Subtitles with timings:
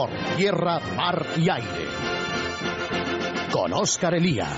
[0.00, 0.08] por
[0.38, 1.86] tierra, mar y aire.
[3.52, 4.48] Con Óscar Elía.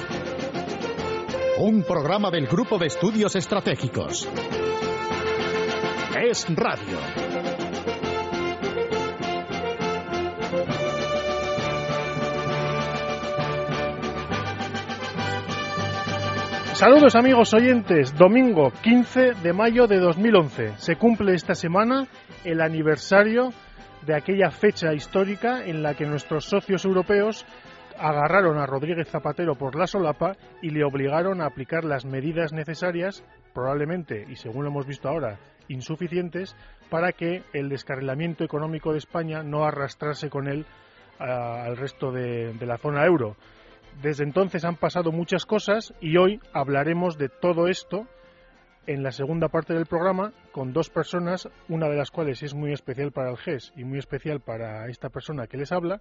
[1.59, 4.29] Un programa del Grupo de Estudios Estratégicos.
[6.23, 6.99] Es Radio.
[16.75, 20.75] Saludos amigos oyentes, domingo 15 de mayo de 2011.
[20.77, 22.07] Se cumple esta semana
[22.45, 23.53] el aniversario
[24.07, 27.47] de aquella fecha histórica en la que nuestros socios europeos
[27.99, 33.25] agarraron a Rodríguez Zapatero por la solapa y le obligaron a aplicar las medidas necesarias,
[33.55, 35.39] probablemente, y según lo hemos visto ahora,
[35.69, 36.57] insuficientes,
[36.91, 40.67] para que el descarrilamiento económico de España no arrastrase con él
[41.19, 43.37] al resto de la zona euro.
[44.01, 48.07] Desde entonces han pasado muchas cosas y hoy hablaremos de todo esto
[48.87, 52.73] en la segunda parte del programa con dos personas, una de las cuales es muy
[52.73, 56.01] especial para el GES y muy especial para esta persona que les habla,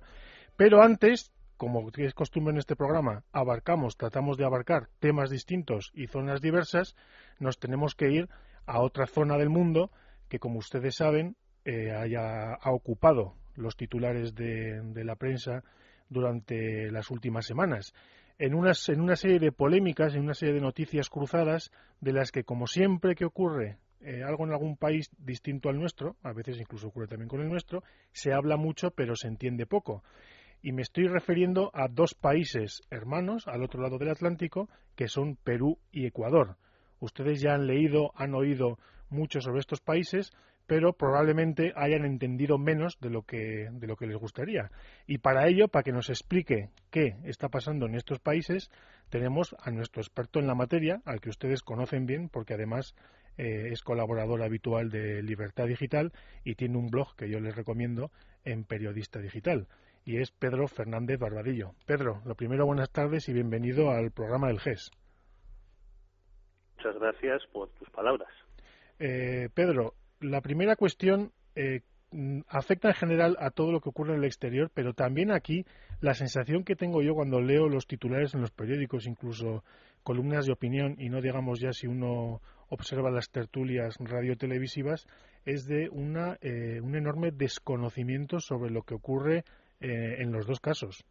[0.57, 6.07] pero antes, como es costumbre en este programa, abarcamos, tratamos de abarcar temas distintos y
[6.07, 6.95] zonas diversas,
[7.39, 8.29] nos tenemos que ir
[8.65, 9.91] a otra zona del mundo
[10.27, 11.35] que, como ustedes saben,
[11.65, 15.63] eh, haya, ha ocupado los titulares de, de la prensa
[16.09, 17.93] durante las últimas semanas,
[18.41, 22.43] en, en una serie de polémicas, en una serie de noticias cruzadas, de las que,
[22.43, 26.87] como siempre que ocurre eh, algo en algún país distinto al nuestro, a veces incluso
[26.87, 30.03] ocurre también con el nuestro, se habla mucho pero se entiende poco.
[30.63, 35.35] Y me estoy refiriendo a dos países hermanos al otro lado del Atlántico, que son
[35.35, 36.57] Perú y Ecuador.
[36.99, 40.31] Ustedes ya han leído, han oído mucho sobre estos países,
[40.71, 44.71] pero probablemente hayan entendido menos de lo que de lo que les gustaría.
[45.05, 48.71] Y para ello, para que nos explique qué está pasando en estos países,
[49.09, 52.95] tenemos a nuestro experto en la materia, al que ustedes conocen bien, porque además
[53.37, 56.13] eh, es colaborador habitual de Libertad Digital
[56.45, 58.09] y tiene un blog que yo les recomiendo
[58.45, 59.67] en Periodista Digital.
[60.05, 61.73] Y es Pedro Fernández Barbadillo.
[61.85, 64.89] Pedro, lo primero, buenas tardes y bienvenido al programa del GES.
[66.77, 68.29] Muchas gracias por tus palabras.
[69.03, 71.81] Eh, Pedro, la primera cuestión eh,
[72.47, 75.65] afecta en general a todo lo que ocurre en el exterior, pero también aquí
[76.01, 79.63] la sensación que tengo yo cuando leo los titulares en los periódicos, incluso
[80.03, 85.07] columnas de opinión, y no digamos ya si uno observa las tertulias radio-televisivas,
[85.45, 89.43] es de una, eh, un enorme desconocimiento sobre lo que ocurre
[89.79, 91.05] eh, en los dos casos.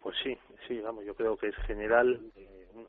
[0.00, 0.36] Pues sí,
[0.66, 2.20] sí, vamos, yo creo que es general.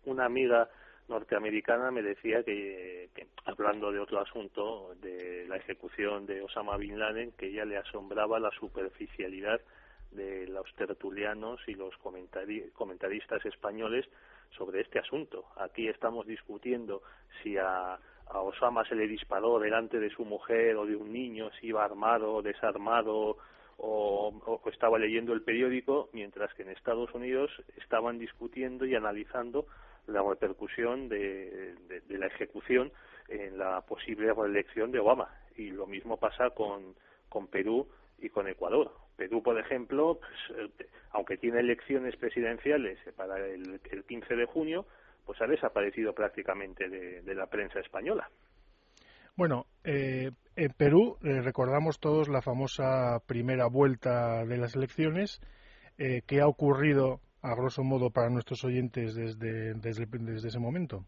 [0.06, 0.70] una amiga
[1.14, 3.08] norteamericana me decía que,
[3.46, 8.40] hablando de otro asunto, de la ejecución de Osama Bin Laden, que ella le asombraba
[8.40, 9.62] la superficialidad
[10.12, 14.08] de los tertulianos y los comentaristas españoles
[14.58, 15.46] sobre este asunto.
[15.58, 17.04] Aquí estamos discutiendo
[17.42, 18.00] si a
[18.34, 22.34] Osama se le disparó delante de su mujer o de un niño, si iba armado
[22.34, 23.38] o desarmado
[23.78, 29.66] o, estaba leyendo el periódico, mientras que en Estados Unidos estaban discutiendo y analizando
[30.08, 32.92] la repercusión de, de, la ejecución
[33.30, 35.30] en la posible reelección de Obama.
[35.56, 36.96] Y lo mismo pasa con,
[37.30, 37.88] con Perú
[38.20, 38.92] y con Ecuador.
[39.16, 44.86] Perú, por ejemplo, pues, eh, aunque tiene elecciones presidenciales para el, el 15 de junio,
[45.26, 48.30] pues ha desaparecido prácticamente de, la prensa española.
[49.36, 55.42] Bueno, eh, en Perú eh, recordamos todos la famosa primera vuelta de las elecciones.
[55.98, 61.06] Eh, ¿Qué ha ocurrido a grosso modo para nuestros oyentes desde, desde, ese momento?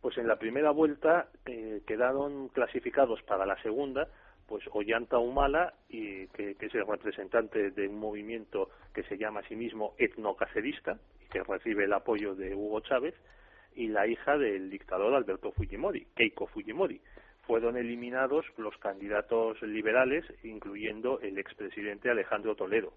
[0.00, 4.08] Pues en la primera vuelta eh, quedaron clasificados para la segunda
[4.46, 9.48] pues Ollanta Humala, y, que, es el representante de un movimiento que se llama a
[9.48, 13.14] sí mismo etnocacerista y que recibe el apoyo de Hugo Chávez,
[13.74, 17.00] y la hija del dictador Alberto Fujimori, Keiko Fujimori.
[17.46, 22.92] Fueron eliminados los candidatos liberales, incluyendo el expresidente Alejandro Toledo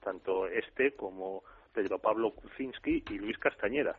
[0.00, 3.96] tanto este como Pedro Pablo Kuczynski y Luis Castañeda.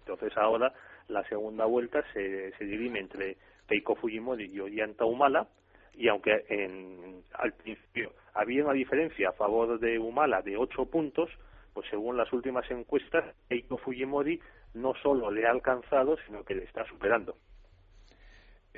[0.00, 0.72] Entonces ahora
[1.08, 3.36] la segunda vuelta se, se dirime entre
[3.66, 5.48] Keiko Fujimori y Ollanta Humala
[5.94, 11.28] y aunque en, al principio había una diferencia a favor de Humala de ocho puntos,
[11.74, 14.40] pues según las últimas encuestas, Keiko Fujimori
[14.74, 17.36] no solo le ha alcanzado, sino que le está superando.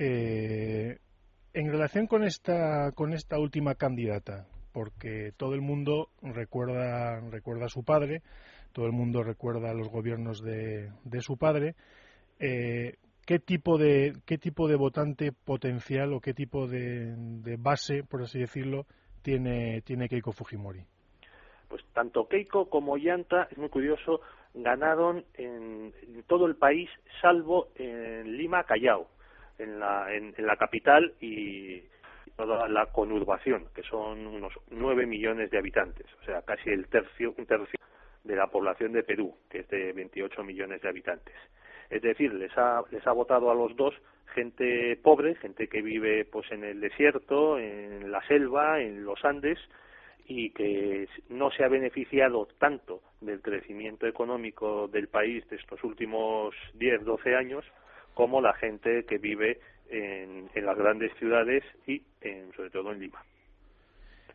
[0.02, 0.96] Eh,
[1.52, 7.68] en relación con esta, con esta última candidata, porque todo el mundo recuerda, recuerda a
[7.68, 8.22] su padre,
[8.72, 11.74] todo el mundo recuerda a los gobiernos de, de su padre.
[12.38, 12.94] Eh,
[13.26, 18.22] ¿qué, tipo de, ¿Qué tipo de votante potencial o qué tipo de, de base, por
[18.22, 18.86] así decirlo,
[19.20, 20.82] tiene, tiene Keiko Fujimori?
[21.68, 24.22] Pues tanto Keiko como Yanta, es muy curioso,
[24.54, 25.92] ganaron en,
[26.26, 26.88] todo el país,
[27.20, 29.08] salvo en Lima, Callao,
[29.60, 31.82] en la, en, la capital y,
[32.36, 37.34] toda la conurbación, que son unos 9 millones de habitantes, o sea, casi el tercio,
[37.36, 37.78] un tercio
[38.24, 41.34] de la población de Perú, que es de 28 millones de habitantes.
[41.90, 43.94] Es decir, les ha, les ha votado a los dos
[44.34, 49.58] gente pobre, gente que vive pues en el desierto, en la selva, en los Andes,
[50.26, 56.54] y que no se ha beneficiado tanto del crecimiento económico del país de estos últimos
[56.74, 57.64] 10, 12 años
[58.14, 63.00] como la gente que vive en, en las grandes ciudades y en, sobre todo en
[63.00, 63.22] Lima.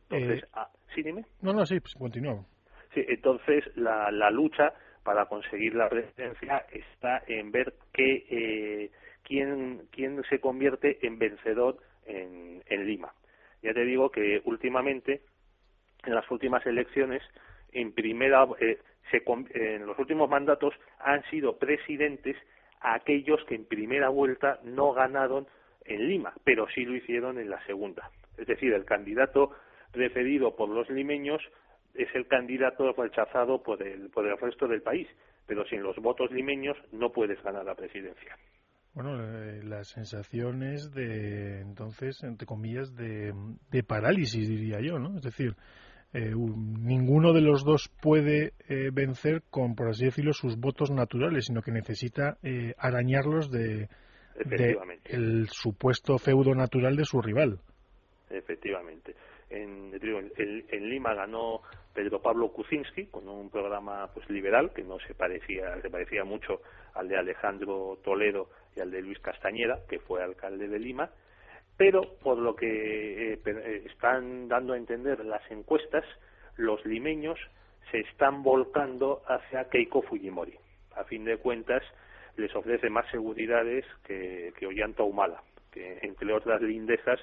[0.09, 1.25] Entonces, eh, ah, ¿sí dime?
[1.41, 2.45] No, no, sí, pues continúo.
[2.93, 4.73] Sí, entonces la, la lucha
[5.03, 8.91] para conseguir la presidencia está en ver qué, eh,
[9.23, 13.13] quién, quién se convierte en vencedor en, en Lima.
[13.61, 15.21] Ya te digo que últimamente
[16.05, 17.21] en las últimas elecciones,
[17.71, 18.79] en primera, eh,
[19.11, 19.23] se,
[19.53, 22.35] en los últimos mandatos han sido presidentes
[22.93, 25.47] aquellos que en primera vuelta no ganaron
[25.85, 28.09] en Lima, pero sí lo hicieron en la segunda.
[28.37, 29.51] Es decir, el candidato
[29.91, 31.41] preferido por los limeños
[31.93, 35.07] es el candidato rechazado por el, por el resto del país,
[35.47, 38.35] pero sin los votos limeños no puedes ganar la presidencia.
[38.93, 43.33] Bueno, eh, las sensaciones de, entonces, entre comillas, de,
[43.69, 45.17] de parálisis, diría yo, ¿no?
[45.17, 45.55] Es decir,
[46.15, 51.47] eh, ninguno de los dos puede eh, vencer con, por así decirlo, sus votos naturales,
[51.47, 53.89] sino que necesita eh, arañarlos de,
[55.03, 57.59] el supuesto feudo natural de su rival.
[58.29, 59.13] Efectivamente.
[59.49, 59.91] En,
[60.37, 61.59] en, Lima ganó
[61.93, 66.61] Pedro Pablo Kuczynski con un programa pues liberal que no se parecía se parecía mucho
[66.93, 71.11] al de Alejandro Toledo y al de Luis Castañeda que fue alcalde de Lima
[71.77, 76.05] pero por lo que eh, eh, están dando a entender las encuestas,
[76.57, 77.39] los limeños
[77.91, 80.57] se están volcando hacia Keiko Fujimori.
[80.95, 81.83] A fin de cuentas,
[82.37, 87.19] les ofrece más seguridades que, que Ollanta Humala, que entre otras lindezas,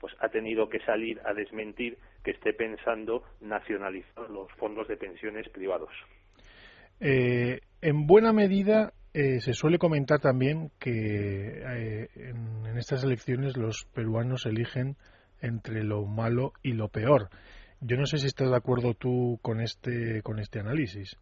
[0.00, 5.48] pues ha tenido que salir a desmentir que esté pensando nacionalizar los fondos de pensiones
[5.48, 5.90] privados.
[7.00, 13.86] Eh, en buena medida eh, se suele comentar también que eh, en, estas elecciones los
[13.94, 14.96] peruanos eligen
[15.40, 17.30] entre lo malo y lo peor.
[17.80, 21.16] Yo no sé si estás de acuerdo tú con este con este análisis.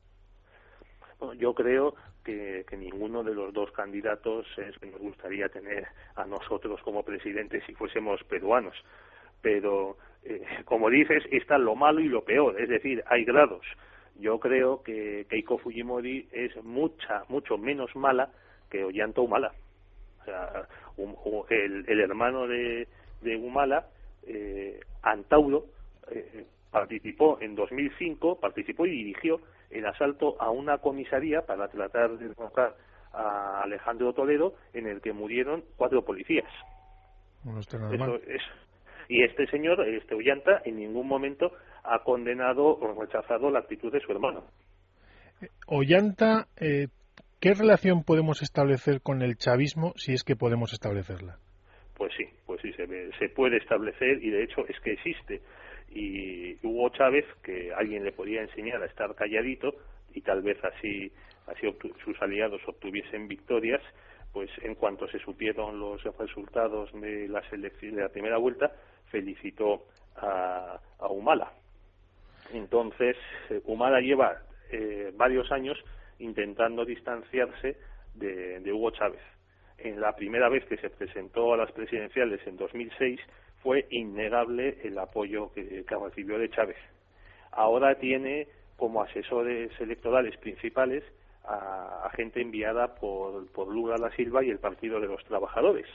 [1.39, 1.95] yo creo
[2.25, 5.87] que, ninguno de los dos candidatos es que nos gustaría tener
[6.17, 8.75] a nosotros como presidentes si fuésemos peruanos.
[9.41, 13.65] Pero, eh, como dices, está lo malo y lo peor, es decir, hay grados
[14.19, 18.31] yo creo que Keiko Fujimori es mucha, mucho menos mala
[18.71, 19.53] que Ollanta Humala.
[20.21, 20.69] O sea,
[21.51, 22.89] el, el, hermano de,
[23.23, 23.87] de Humala,
[24.27, 25.67] eh, Antauro,
[26.11, 29.41] eh, participó en 2005, participó y dirigió
[29.71, 32.77] el asalto a una comisaría para tratar de derrocar
[33.13, 36.51] a Alejandro Toledo, en el que murieron cuatro policías.
[37.45, 38.43] Eso es,
[39.09, 41.53] y este señor, este Ollanta, en ningún momento
[41.85, 44.45] ha condenado o rechazado la actitud de su hermano.
[45.67, 46.89] Ollanta, eh,
[47.41, 51.39] ¿qué relación podemos establecer con el chavismo si es que podemos establecerla?
[51.95, 52.87] Pues sí, pues sí, se,
[53.19, 55.43] se puede establecer y de hecho es que existe.
[55.91, 59.75] Y Hugo Chávez, que alguien le podía enseñar a estar calladito
[60.13, 61.13] y tal vez así,
[61.47, 61.67] así
[62.05, 63.83] sus aliados obtuviesen victorias,
[64.33, 68.73] pues en cuanto se supieron los resultados de las de la primera vuelta,
[69.11, 69.85] felicitó
[70.17, 71.53] a, a Humala
[72.53, 73.17] entonces,
[73.51, 75.79] eh, Humala lleva eh, varios años
[76.19, 77.77] intentando distanciarse
[78.15, 79.21] de, Hugo Chávez.
[79.79, 83.21] En la primera vez que se presentó a las presidenciales en 2006
[83.63, 86.77] fue innegable el apoyo que, recibió de Chávez.
[87.51, 88.47] Ahora tiene
[88.77, 91.03] como asesores electorales principales
[91.45, 95.87] a, gente enviada por, por Lula da Silva y el Partido de los Trabajadores.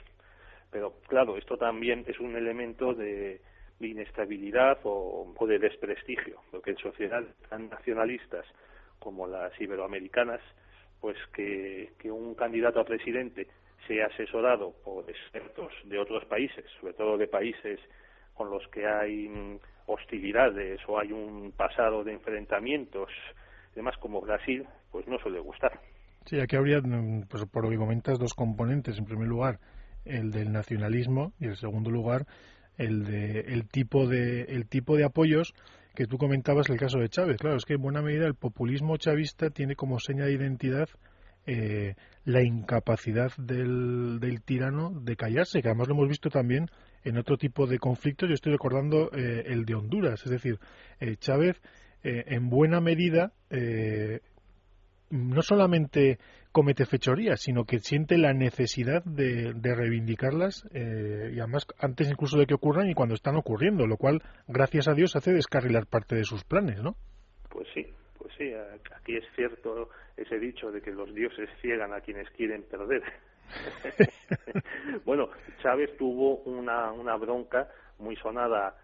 [0.71, 3.41] Pero claro, esto también es un elemento de,
[3.79, 8.45] de inestabilidad o, de desprestigio, porque en sociedades tan nacionalistas
[8.99, 10.41] como las iberoamericanas,
[10.99, 13.47] pues que, un candidato a presidente
[13.87, 17.79] sea asesorado por expertos de otros países, sobre todo de países
[18.33, 23.09] con los que hay hostilidades o hay un pasado de enfrentamientos,
[23.71, 25.79] además como Brasil, pues no suele gustar.
[26.25, 26.81] Sí, aquí habría,
[27.29, 28.99] pues por lo que comentas, dos componentes.
[28.99, 29.59] En primer lugar,
[30.05, 32.25] el del nacionalismo y en segundo lugar,
[32.79, 35.53] el, de, el, tipo de, el tipo de apoyos
[35.93, 37.37] que tú comentabas el caso de Chávez.
[37.37, 40.87] Claro, es que en buena medida el populismo chavista tiene como seña de identidad
[41.45, 46.67] eh, la incapacidad del, del, tirano de callarse, que además lo hemos visto también
[47.03, 48.29] en otro tipo de conflictos.
[48.29, 50.57] Yo estoy recordando eh, el de Honduras, es decir,
[50.99, 51.61] eh, Chávez
[52.01, 53.33] en buena medida
[55.09, 56.17] no solamente
[56.59, 62.45] comete fechorías, sino que siente la necesidad de, reivindicarlas eh, y además antes incluso de
[62.47, 66.25] que ocurran y cuando están ocurriendo, lo cual, gracias a Dios, hace descarrilar parte de
[66.25, 66.95] sus planes, ¿no?
[67.49, 67.87] Pues sí,
[68.17, 68.51] pues sí,
[68.93, 69.87] aquí es cierto
[70.17, 73.03] ese dicho de que los dioses ciegan a quienes quieren perder.
[75.05, 75.29] bueno,
[75.61, 78.75] Chávez tuvo una, una bronca muy sonada,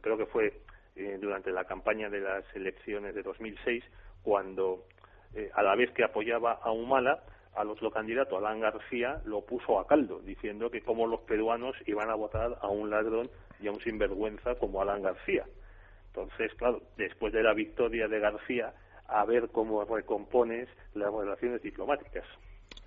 [0.00, 0.54] creo que fue
[0.96, 3.84] eh, durante la campaña de las elecciones de 2006,
[4.22, 4.86] cuando
[5.34, 7.22] eh, a la vez que apoyaba a Humala,
[7.54, 12.08] al otro candidato, Alan García, lo puso a caldo, diciendo que como los peruanos iban
[12.10, 13.28] a votar a un ladrón
[13.60, 15.44] y a un sinvergüenza como Alan García.
[16.08, 18.72] Entonces, claro, después de la victoria de García,
[19.08, 22.24] a ver cómo recompones las relaciones diplomáticas.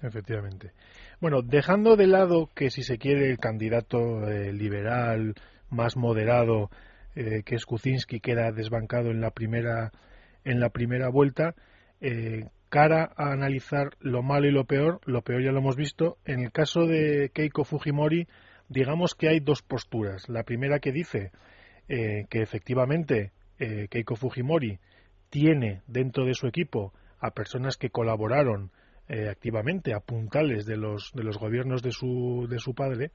[0.01, 0.71] Efectivamente.
[1.19, 5.36] Bueno, dejando de lado que si se quiere el candidato eh, liberal
[5.69, 6.69] más moderado
[7.15, 9.91] eh, que es Kuczynski queda desbancado en la primera
[10.43, 11.53] en la primera vuelta,
[12.01, 16.17] eh, cara a analizar lo malo y lo peor, lo peor ya lo hemos visto.
[16.25, 18.27] En el caso de Keiko Fujimori,
[18.70, 20.27] digamos que hay dos posturas.
[20.27, 21.31] La primera que dice
[21.88, 24.79] eh, que efectivamente eh, Keiko Fujimori
[25.29, 28.72] tiene dentro de su equipo a personas que colaboraron
[29.29, 33.12] activamente a puntales de los, de los gobiernos de su, de su padre,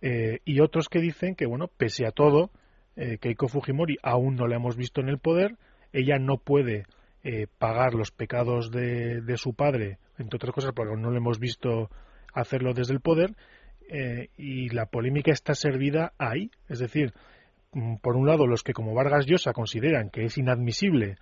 [0.00, 2.50] y otros que dicen que, bueno, pese a todo,
[2.96, 5.58] Keiko Fujimori aún no la hemos visto en el poder,
[5.92, 6.86] ella no puede
[7.24, 11.88] eh, pagar los pecados de, su padre, entre otras cosas porque no lo hemos visto
[12.34, 13.34] hacerlo desde el poder,
[13.88, 16.50] eh, y la polémica está servida ahí.
[16.68, 17.12] Es decir,
[17.72, 21.16] mm, por un lado, los que como Vargas Llosa consideran que es inadmisible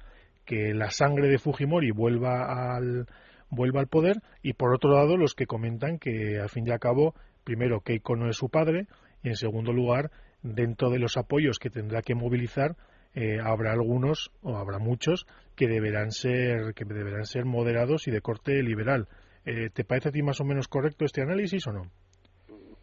[0.45, 3.07] que la sangre de Fujimori vuelva al,
[3.51, 6.81] vuelva al poder, y por otro lado, los que comentan que, al fin y al
[6.81, 7.15] cabo,
[7.45, 8.87] primero, Keiko no es su padre,
[9.23, 10.11] y en segundo lugar,
[10.43, 12.77] dentro de los apoyos que tendrá que movilizar,
[13.15, 15.27] eh, habrá algunos o habrá muchos
[15.57, 19.09] que deberán ser que deberán ser moderados y de corte liberal.
[19.45, 21.83] Eh, ¿Te parece a ti más o menos correcto este análisis o no?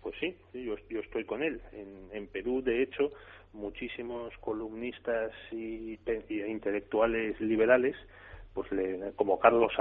[0.02, 1.62] Pues sí, yo, estoy con él.
[2.12, 3.12] En, Perú, de hecho,
[3.54, 5.98] muchísimos columnistas y,
[6.30, 7.96] intelectuales liberales,
[8.54, 8.68] pues
[9.16, 9.72] como Carlos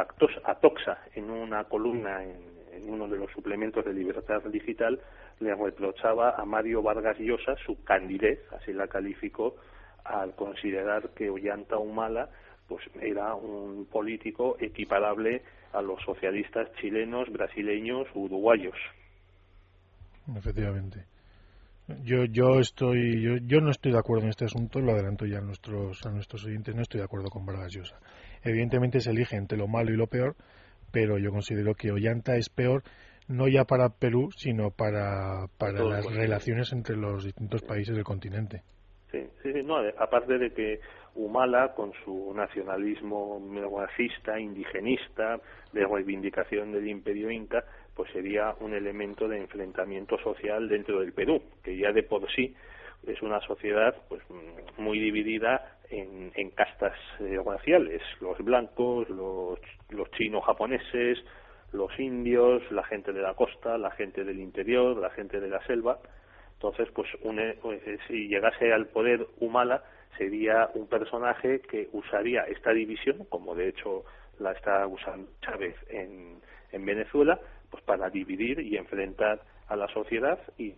[0.44, 5.00] Atoxa, en una columna en, en uno de los suplementos de Libertad Digital,
[5.40, 9.56] le reprochaba a Mario Vargas Llosa su candidez, así la calificó,
[10.08, 12.30] al considerar que Ollanta Humala
[12.68, 18.76] pues era un político equiparable a los socialistas chilenos, brasileños, uruguayos.
[20.36, 21.04] Efectivamente.
[22.02, 25.38] Yo, yo estoy, yo, yo, no estoy de acuerdo en este asunto, lo adelanto ya
[25.38, 28.00] a nuestros, a nuestros oyentes, no estoy de acuerdo con Vargas Llosa.
[28.42, 30.34] Evidentemente se elige entre lo malo y lo peor,
[30.90, 32.82] pero yo considero que Ollanta es peor
[33.28, 38.62] no ya para Perú, sino para, para las relaciones entre los distintos países del continente.
[39.42, 40.80] Sí, sí, no, aparte de que
[41.14, 43.40] Humala, con su nacionalismo
[43.74, 45.40] racista, indigenista,
[45.72, 51.42] de reivindicación del imperio inca, pues sería un elemento de enfrentamiento social dentro del Perú,
[51.62, 52.54] que ya de por sí
[53.06, 54.22] es una sociedad pues
[54.76, 59.58] muy dividida en, en castas eh, raciales, los blancos, los,
[59.90, 61.18] los chinos japoneses,
[61.72, 65.64] los indios, la gente de la costa, la gente del interior, la gente de la
[65.66, 65.98] selva,
[66.56, 69.84] entonces, pues, eh, si llegase al poder Humala,
[70.16, 74.04] sería un personaje que usaría esta división, como de hecho
[74.38, 76.40] la está usando Chávez en,
[76.72, 77.38] en Venezuela,
[77.70, 80.74] pues para dividir y enfrentar a la sociedad y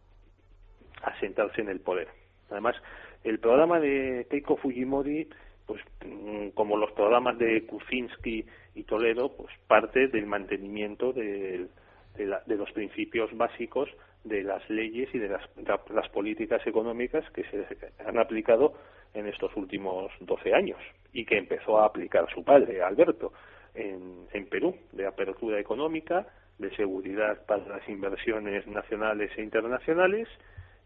[1.03, 2.09] asentarse en el poder.
[2.51, 2.75] Además,
[3.23, 5.29] el programa de Keiko Fujimori,
[5.65, 8.45] pues mm, como los programas de Kuczynski
[8.75, 11.69] y Toledo, pues parte del mantenimiento de,
[12.17, 13.89] de los principios básicos
[14.29, 17.67] de las leyes y de las, políticas económicas que se
[18.07, 18.75] han aplicado
[19.15, 20.79] en estos últimos 12 años
[21.13, 23.33] y que empezó a aplicar su padre, Alberto,
[23.75, 26.27] en, en Perú, de apertura económica,
[26.59, 30.29] de seguridad para las inversiones nacionales e internacionales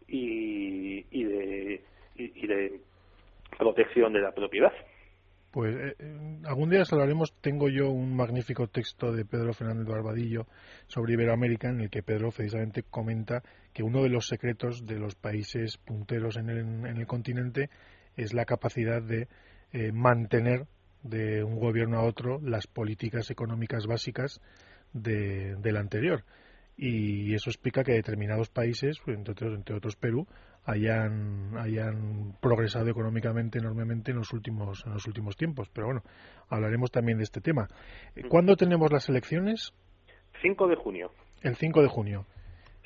[0.07, 1.81] y, y, de,
[2.15, 2.79] y de
[3.57, 4.73] protección de la propiedad.
[5.53, 7.31] Pues eh, eh, algún día hablaremos.
[7.39, 10.47] Tengo yo un magnífico texto de Pedro Fernández Barbadillo
[10.87, 15.13] sobre Iberoamérica en el que Pedro precisamente comenta que uno de los secretos de los
[15.13, 17.69] países punteros en el, continente
[18.17, 19.27] es la capacidad de
[19.73, 20.65] eh, mantener
[21.03, 24.41] de un gobierno a otro las políticas económicas básicas
[24.91, 26.23] de, del anterior.
[26.75, 30.27] Y eso explica que determinados países, entre otros, entre otros Perú,
[30.65, 35.69] hayan, hayan progresado económicamente enormemente en los últimos en los últimos tiempos.
[35.73, 36.01] Pero bueno,
[36.49, 37.67] hablaremos también de este tema.
[38.15, 38.27] Mm.
[38.27, 39.73] ¿Cuándo tenemos las elecciones?
[40.41, 41.11] 5 de junio.
[41.41, 42.25] El 5 de junio.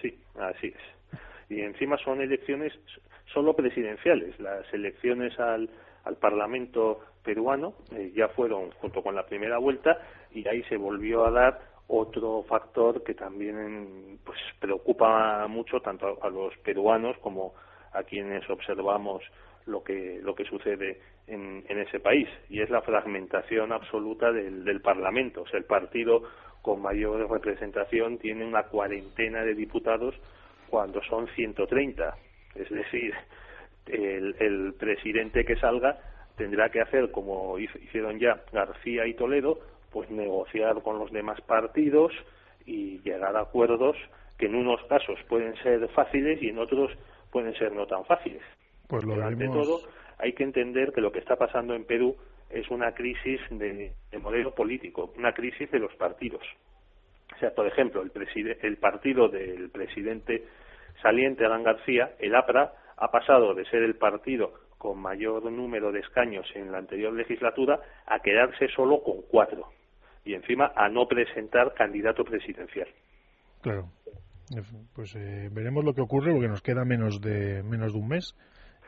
[0.02, 1.20] Sí, así es.
[1.50, 2.74] Y encima son elecciones
[3.34, 4.40] solo presidenciales.
[4.40, 5.70] Las elecciones al,
[6.04, 9.98] al Parlamento peruano, eh, ya fueron junto con la primera vuelta
[10.32, 16.30] y ahí se volvió a dar otro factor que también pues preocupa mucho tanto a
[16.30, 17.54] los peruanos como
[17.98, 19.24] a quienes observamos
[19.66, 24.64] lo que lo que sucede en, en ese país y es la fragmentación absoluta del,
[24.64, 25.44] del Parlamento.
[25.54, 26.24] El partido
[26.62, 30.16] con mayor representación tiene una cuarentena de diputados
[30.70, 32.18] cuando son 130.
[32.56, 33.14] Es decir,
[33.88, 35.98] el, el presidente que salga
[36.36, 39.60] tendrá que hacer como hicieron ya García y Toledo,
[39.92, 42.14] pues negociar con los demás partidos
[42.66, 43.96] y llegar a acuerdos
[44.38, 46.92] que en unos casos pueden ser fáciles y en otros
[47.32, 48.42] pueden ser no tan fáciles.
[48.88, 49.82] Pues lo Ante todo,
[50.18, 52.16] hay que entender que lo que está pasando en Perú
[52.50, 53.92] es una crisis de,
[54.22, 56.44] modelo político, una crisis de los partidos.
[57.36, 58.12] O sea, por ejemplo, el,
[58.62, 60.46] el partido del presidente
[61.02, 66.00] saliente, Adán García, el APRA, ha pasado de ser el partido con mayor número de
[66.00, 69.70] escaños en la anterior legislatura a quedarse solo con cuatro
[70.24, 72.88] y encima a no presentar candidato presidencial.
[73.62, 73.90] Claro.
[74.94, 78.36] Pues eh, veremos lo que ocurre porque nos queda menos de menos de un mes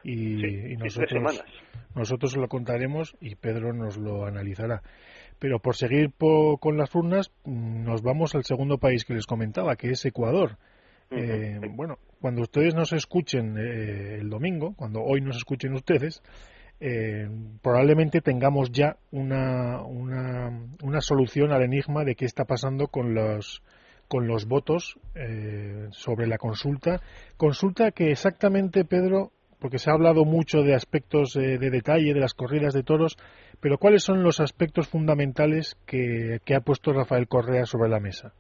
[0.04, 1.44] y, nosotros
[1.96, 4.82] nosotros lo contaremos y Pedro nos lo analizará.
[5.40, 9.92] Pero por seguir con las urnas nos vamos al segundo país que les comentaba, que
[9.92, 10.58] es Ecuador.
[11.12, 16.22] Eh, bueno, cuando ustedes nos escuchen eh, el domingo, cuando hoy nos escuchen ustedes,
[16.80, 17.28] eh,
[17.62, 20.50] probablemente tengamos ya una, una,
[20.84, 23.64] una, solución al enigma de qué está pasando con los
[24.10, 25.00] con los votos
[25.92, 27.00] sobre la consulta.
[27.38, 32.34] Consulta que exactamente, Pedro, porque se ha hablado mucho de aspectos de detalle de las
[32.34, 33.16] corridas de toros,
[33.62, 38.34] pero ¿cuáles son los aspectos fundamentales que ha puesto Rafael Correa sobre la mesa?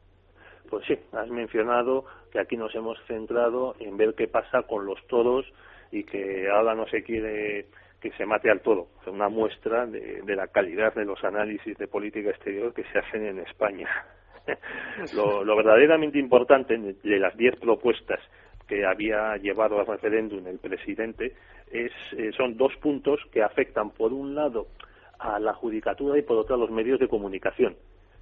[0.69, 4.99] Pues sí, has mencionado que aquí nos hemos centrado en ver qué pasa con los
[5.07, 5.45] toros
[5.91, 7.67] y que ahora no se quiere
[7.99, 8.87] que se mate al toro.
[9.01, 13.25] Es una muestra de, la calidad de los análisis de política exterior que se hacen
[13.25, 13.89] en España.
[15.15, 18.19] lo, verdaderamente importante de las diez propuestas
[18.67, 21.33] que había llevado al referéndum el presidente
[21.71, 24.67] es, eh, son dos puntos que afectan, por un lado,
[25.17, 27.75] a la judicatura y por otro a los medios de comunicación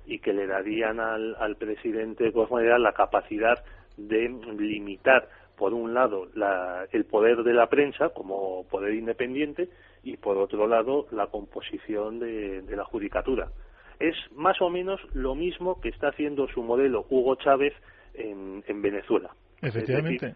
[0.05, 3.63] y que le darían al, al presidente Correa la capacidad
[3.97, 6.27] de limitar por un lado
[6.91, 9.69] el poder de la prensa como poder independiente
[10.03, 13.49] y por otro lado la composición de, la judicatura.
[13.99, 17.73] Es más o menos lo mismo que está haciendo su modelo Hugo Chávez
[18.13, 19.31] en, Venezuela.
[19.61, 20.35] Efectivamente.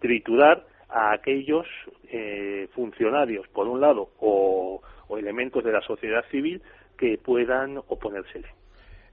[0.00, 1.66] triturar a aquellos
[2.10, 6.62] eh, funcionarios, por un lado, o, o elementos de la sociedad civil
[6.96, 8.48] que puedan oponérsele.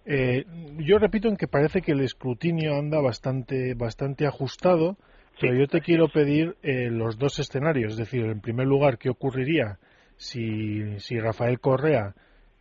[0.06, 0.46] Eh,
[0.80, 4.98] yo repito en que parece que el escrutinio anda bastante, bastante ajustado,
[5.40, 7.94] pero yo te quiero pedir eh, los dos escenarios.
[7.94, 9.80] Es decir, en primer lugar, ¿qué ocurriría
[10.18, 12.14] si, si Rafael Correa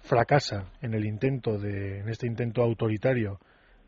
[0.02, 3.38] fracasa en el intento de, en este intento autoritario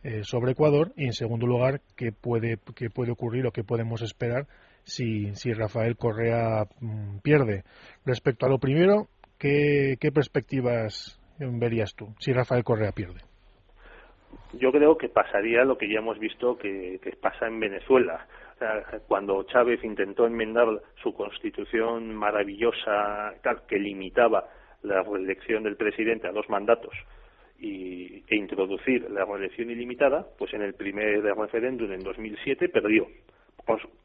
[0.03, 0.93] eh, sobre Ecuador?
[0.97, 4.47] Y en segundo lugar, ¿qué puede, qué puede ocurrir o qué podemos esperar
[4.85, 7.65] si, si Rafael Correa mm, pierde?
[8.05, 13.21] Respecto a lo primero, ¿qué, ¿qué perspectivas verías tú si Rafael Correa pierde?
[14.59, 18.27] yo creo que pasaría lo que ya hemos visto que, pasa en Venezuela.
[19.09, 20.69] cuando Chávez intentó enmendar
[21.03, 23.35] su constitución maravillosa
[23.69, 24.49] que limitaba
[24.85, 26.95] la reelección del presidente a dos mandatos
[27.59, 33.07] y, e introducir la reelección ilimitada, pues en el primer referéndum en 2007 perdió,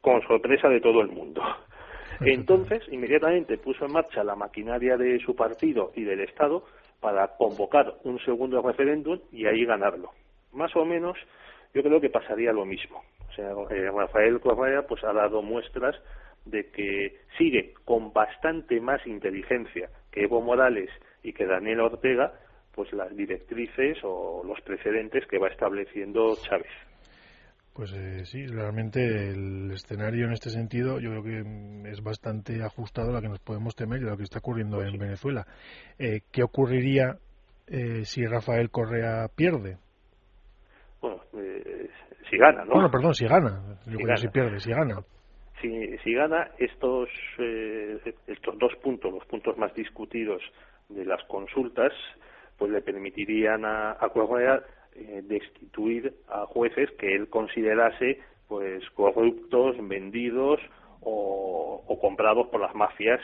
[0.00, 1.42] con sorpresa de todo el mundo.
[2.20, 6.64] Entonces, inmediatamente puso en marcha la maquinaria de su partido y del Estado
[7.00, 10.10] para convocar un segundo referéndum y ahí ganarlo.
[10.52, 11.16] Más o menos,
[11.72, 13.02] yo creo que pasaría lo mismo.
[13.30, 15.96] O sea, eh, Rafael Correa pues ha dado muestras
[16.44, 20.90] de que sigue con bastante más inteligencia que Evo Morales
[21.22, 22.32] y que Daniel Ortega
[22.74, 26.70] pues las directrices o los precedentes que va estableciendo Chávez.
[27.74, 33.10] Pues eh, sí, realmente el escenario en este sentido yo creo que es bastante ajustado
[33.10, 35.46] a lo que nos podemos temer y a lo que está ocurriendo pues en Venezuela.
[35.98, 37.16] Eh, ¿Qué ocurriría
[37.68, 39.78] eh, si Rafael Correa pierde?
[41.00, 41.22] Bueno,
[42.28, 42.72] si gana, ¿no?
[42.74, 43.78] Bueno, perdón, si gana.
[43.86, 44.96] Yo si, si pierde, si gana.
[45.60, 47.08] Si, si gana, estos,
[48.26, 50.42] estos dos puntos, los puntos más discutidos
[50.88, 51.92] de las consultas,
[52.56, 54.62] pues le permitirían a, a Correa
[54.94, 60.60] eh, destituir a jueces que él considerase pues corruptos, vendidos
[61.00, 63.20] o, comprados por las mafias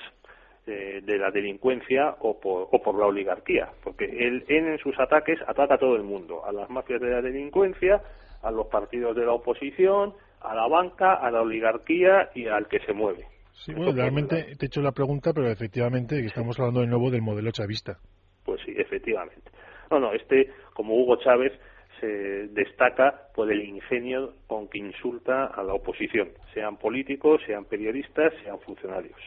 [0.66, 5.40] eh, de la delincuencia o por, o por la oligarquía, porque él, en sus ataques
[5.46, 8.00] ataca a todo el mundo, a las mafias de la delincuencia,
[8.42, 12.80] a los partidos de la oposición, a la banca, a la oligarquía y al que
[12.80, 13.26] se mueve.
[13.52, 17.22] Sí, bueno, realmente te he hecho la pregunta, pero efectivamente estamos hablando de nuevo del
[17.22, 17.98] modelo chavista.
[18.44, 19.50] Pues sí, efectivamente.
[19.90, 21.52] No, no, este, como Hugo Chávez,
[22.00, 22.06] se
[22.48, 28.58] destaca por el ingenio con que insulta a la oposición, sean políticos, sean periodistas, sean
[28.60, 29.18] funcionarios.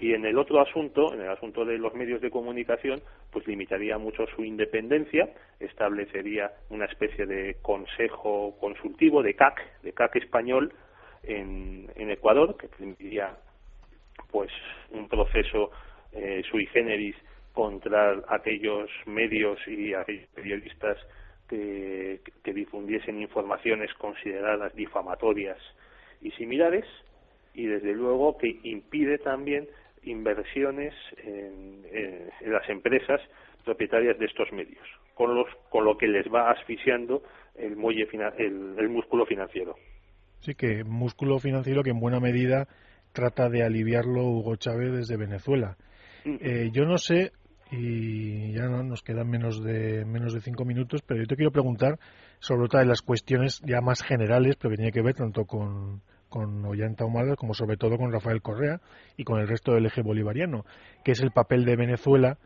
[0.00, 3.98] Y en el otro asunto, en el asunto de los medios de comunicación, pues limitaría
[3.98, 10.72] mucho su independencia, establecería una especie de consejo consultivo de CAC, de CAC español
[11.24, 13.36] en, Ecuador, que permitiría
[14.30, 14.50] pues
[14.90, 15.72] un proceso
[16.12, 17.16] eh, sui generis
[17.52, 20.96] contra aquellos medios y aquellos periodistas
[21.48, 25.58] que, que difundiesen informaciones consideradas difamatorias
[26.22, 26.84] y similares
[27.54, 29.68] y desde luego que impide también
[30.04, 31.82] inversiones en,
[32.46, 33.20] las empresas
[33.64, 37.22] propietarias de estos medios, con, los, con lo que les va asfixiando
[37.54, 38.08] el, muelle,
[38.38, 39.76] el, músculo financiero.
[40.40, 42.68] Sí, que músculo financiero que en buena medida
[43.12, 45.76] trata de aliviarlo Hugo Chávez desde Venezuela.
[46.24, 47.32] Eh, yo no sé,
[47.70, 51.50] y ya no, nos quedan menos de, menos de cinco minutos, pero yo te quiero
[51.50, 51.98] preguntar
[52.38, 56.02] sobre otra de las cuestiones ya más generales, pero que tiene que ver tanto con,
[56.28, 58.80] con Ollanta Humala como sobre todo con Rafael Correa
[59.16, 60.64] y con el resto del eje bolivariano,
[61.04, 62.38] que es el papel de Venezuela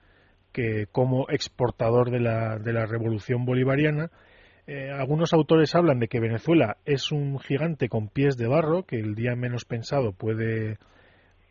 [0.53, 4.11] que como exportador de la, de la revolución bolivariana.
[4.67, 9.01] Eh, algunos autores hablan de que Venezuela es un gigante con pies de barro, que
[9.01, 10.79] el día menos pensado puede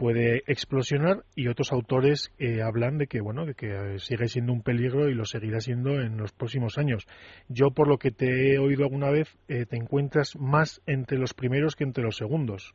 [0.01, 4.51] puede explosionar y otros autores eh, hablan de que bueno de que eh, sigue siendo
[4.51, 7.05] un peligro y lo seguirá siendo en los próximos años.
[7.49, 11.35] Yo por lo que te he oído alguna vez eh, te encuentras más entre los
[11.35, 12.73] primeros que entre los segundos.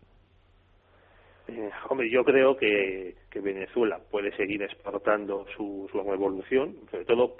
[1.88, 7.36] Hombre yo creo que, Venezuela puede seguir exportando su, su evolución sobre todo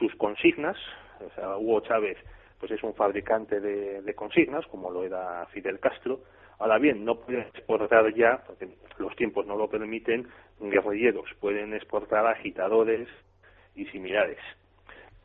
[0.00, 0.76] sus consignas.
[1.24, 2.18] O sea Hugo Chávez
[2.58, 6.22] pues es un fabricante de consignas como lo era Fidel Castro
[6.58, 8.68] Ahora bien, no pueden exportar ya, porque
[8.98, 10.26] los tiempos no lo permiten,
[10.60, 13.08] guerrilleros, pueden exportar agitadores
[13.74, 14.38] y similares.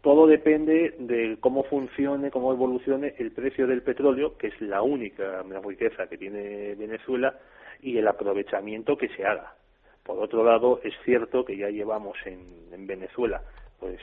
[0.02, 5.44] Todo depende de cómo funcione, cómo evolucione el precio del petróleo, que es la única
[5.64, 7.40] riqueza que tiene Venezuela,
[7.82, 9.56] y el aprovechamiento que se haga.
[10.04, 13.42] Por otro lado, es cierto que ya llevamos en, Venezuela,
[13.80, 14.00] pues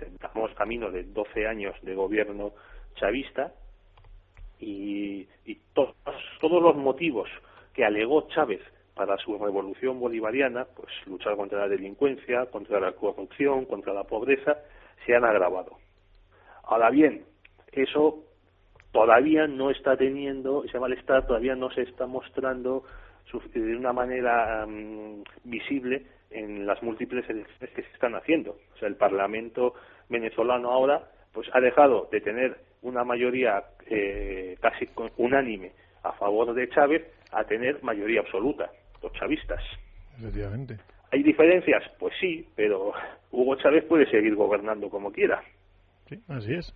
[0.00, 2.52] estamos camino de 12 años de gobierno
[2.94, 3.52] chavista,
[4.60, 5.26] y,
[5.72, 5.94] todos,
[6.40, 7.28] todos los motivos
[7.74, 8.60] que alegó Chávez
[8.94, 14.58] para su revolución bolivariana, pues luchar contra la delincuencia, contra la corrupción, contra la pobreza,
[15.06, 15.78] se han agravado.
[16.64, 17.24] Ahora bien,
[17.72, 18.24] eso
[18.92, 22.84] todavía no está teniendo, ese malestar todavía no se está mostrando
[23.54, 28.56] de una manera mm, visible en las múltiples elecciones que se están haciendo.
[28.74, 29.74] O sea, el Parlamento
[30.08, 36.68] venezolano ahora pues ha dejado de tener una mayoría eh, casi unánime a favor de
[36.68, 38.70] Chávez a tener mayoría absoluta,
[39.02, 39.62] los chavistas.
[40.18, 40.76] Efectivamente.
[41.12, 41.82] ¿Hay diferencias?
[41.98, 42.92] Pues sí, pero
[43.32, 45.42] Hugo Chávez puede seguir gobernando como quiera.
[46.08, 46.74] Sí, así es.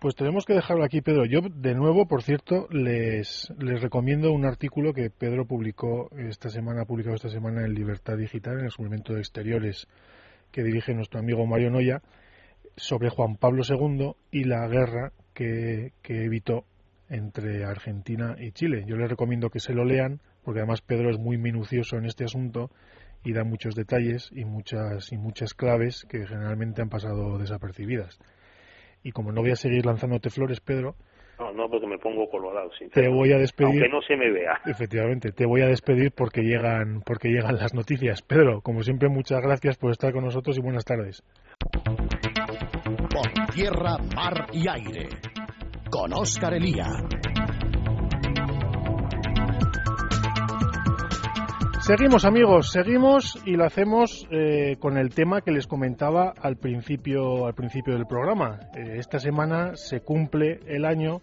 [0.00, 1.26] Pues tenemos que dejarlo aquí, Pedro.
[1.26, 6.82] Yo, de nuevo, por cierto, les, les recomiendo un artículo que Pedro publicó esta semana,
[6.82, 9.86] ha publicado esta semana en Libertad Digital, en el suplemento de exteriores
[10.50, 12.00] que dirige nuestro amigo Mario Noya,
[12.76, 15.12] sobre Juan Pablo II y la guerra
[16.02, 16.64] que, evitó
[17.08, 18.84] entre Argentina y Chile.
[18.86, 22.24] Yo les recomiendo que se lo lean, porque además Pedro es muy minucioso en este
[22.24, 22.70] asunto
[23.24, 28.18] y da muchos detalles y muchas y muchas claves que generalmente han pasado desapercibidas.
[29.02, 30.94] Y como no voy a seguir lanzándote flores, Pedro,
[31.38, 32.70] no, no, porque me pongo colorado.
[32.92, 33.82] Te voy a despedir.
[33.82, 34.60] Aunque no se me vea.
[34.66, 38.20] Efectivamente, te voy a despedir porque llegan, porque llegan las noticias.
[38.20, 41.24] Pedro, como siempre, muchas gracias por estar con nosotros y buenas tardes
[43.60, 45.08] tierra, mar y aire.
[45.90, 46.86] Con Oscar Elía.
[51.80, 57.44] Seguimos amigos, seguimos y lo hacemos eh, con el tema que les comentaba al principio,
[57.46, 58.60] al principio del programa.
[58.74, 61.20] Eh, esta semana se cumple el año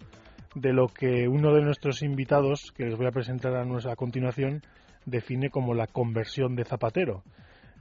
[0.53, 4.61] de lo que uno de nuestros invitados, que les voy a presentar a, a continuación,
[5.05, 7.23] define como la conversión de Zapatero.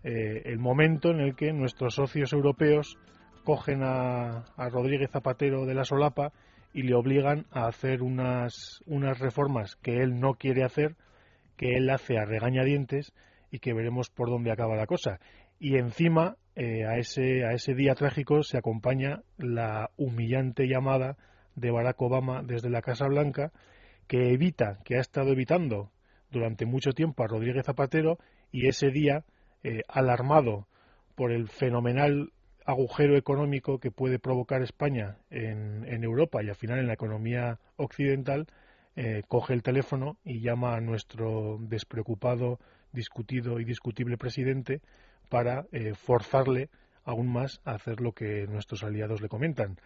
[0.02, 2.96] Eh, el momento en el que nuestros socios europeos
[3.46, 6.32] cogen a, Rodríguez Zapatero de la solapa
[6.74, 10.96] y le obligan a hacer unas, unas reformas que él no quiere hacer,
[11.56, 13.12] que él hace a regañadientes
[13.52, 15.20] y que veremos por dónde acaba la cosa.
[15.60, 21.16] Y encima, eh, a, ese, a ese día trágico se acompaña la humillante llamada
[21.54, 23.52] de Barack Obama desde la Casa Blanca,
[24.08, 25.92] que evita, que ha estado evitando
[26.32, 28.18] durante mucho tiempo a Rodríguez Zapatero,
[28.50, 29.24] y ese día,
[29.62, 30.66] eh, alarmado
[31.14, 32.32] por el fenomenal
[32.66, 38.46] agujero económico que puede provocar España en, Europa y al final en la economía occidental,
[38.96, 42.58] eh, coge el teléfono y llama a nuestro despreocupado,
[42.92, 44.80] discutido y discutible presidente
[45.28, 46.68] para eh, forzarle
[47.04, 49.78] aún más a hacer lo que nuestros aliados le comentan.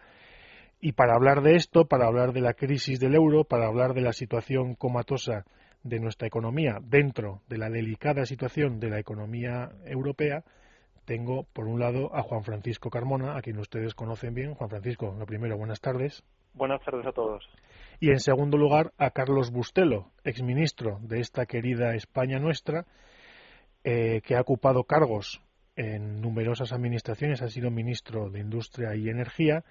[0.79, 4.01] Y para hablar de esto, para hablar de la crisis del euro, para hablar de
[4.01, 5.45] la situación comatosa
[5.83, 10.43] de nuestra economía dentro de la delicada situación de la economía europea,
[11.11, 14.53] tengo por un lado a Juan Francisco Carmona, a quien ustedes conocen bien.
[14.53, 16.23] Juan Francisco, lo primero, buenas tardes.
[16.53, 17.43] Buenas tardes a todos.
[17.99, 22.85] Y en segundo lugar a Carlos Bustelo, exministro de esta querida España nuestra,
[23.83, 25.41] eh, que ha ocupado cargos
[25.75, 29.65] en numerosas administraciones, ha sido ministro de Industria y Energía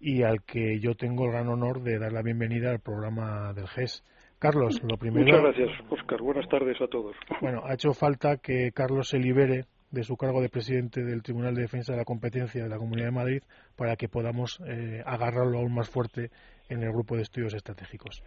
[0.00, 3.68] y al que yo tengo el gran honor de dar la bienvenida al programa del
[3.68, 4.02] GES.
[4.40, 5.24] Carlos, lo primero.
[5.24, 6.20] Muchas gracias, Oscar.
[6.20, 7.14] Buenas tardes a todos.
[7.40, 11.54] Bueno, ha hecho falta que Carlos se libere de su cargo de presidente del Tribunal
[11.54, 13.42] de Defensa de la Competencia de la Comunidad de Madrid
[13.76, 16.30] para que podamos eh, agarrarlo aún más fuerte
[16.68, 18.22] en el grupo de estudios estratégicos.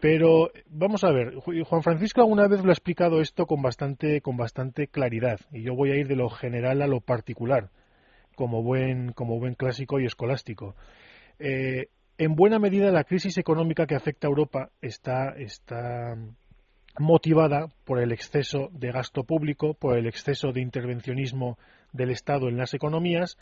[0.00, 4.36] Pero vamos a ver, Juan Francisco alguna vez lo ha explicado esto con bastante, con
[4.36, 7.70] bastante claridad y yo voy a ir de lo general a lo particular,
[8.34, 10.76] como buen, como buen clásico y escolástico.
[11.38, 11.86] Eh,
[12.18, 16.16] en buena medida la crisis económica que afecta a Europa está, está
[16.98, 21.58] motivada por el exceso de gasto público, por el exceso de intervencionismo
[21.92, 23.36] del Estado en las economías,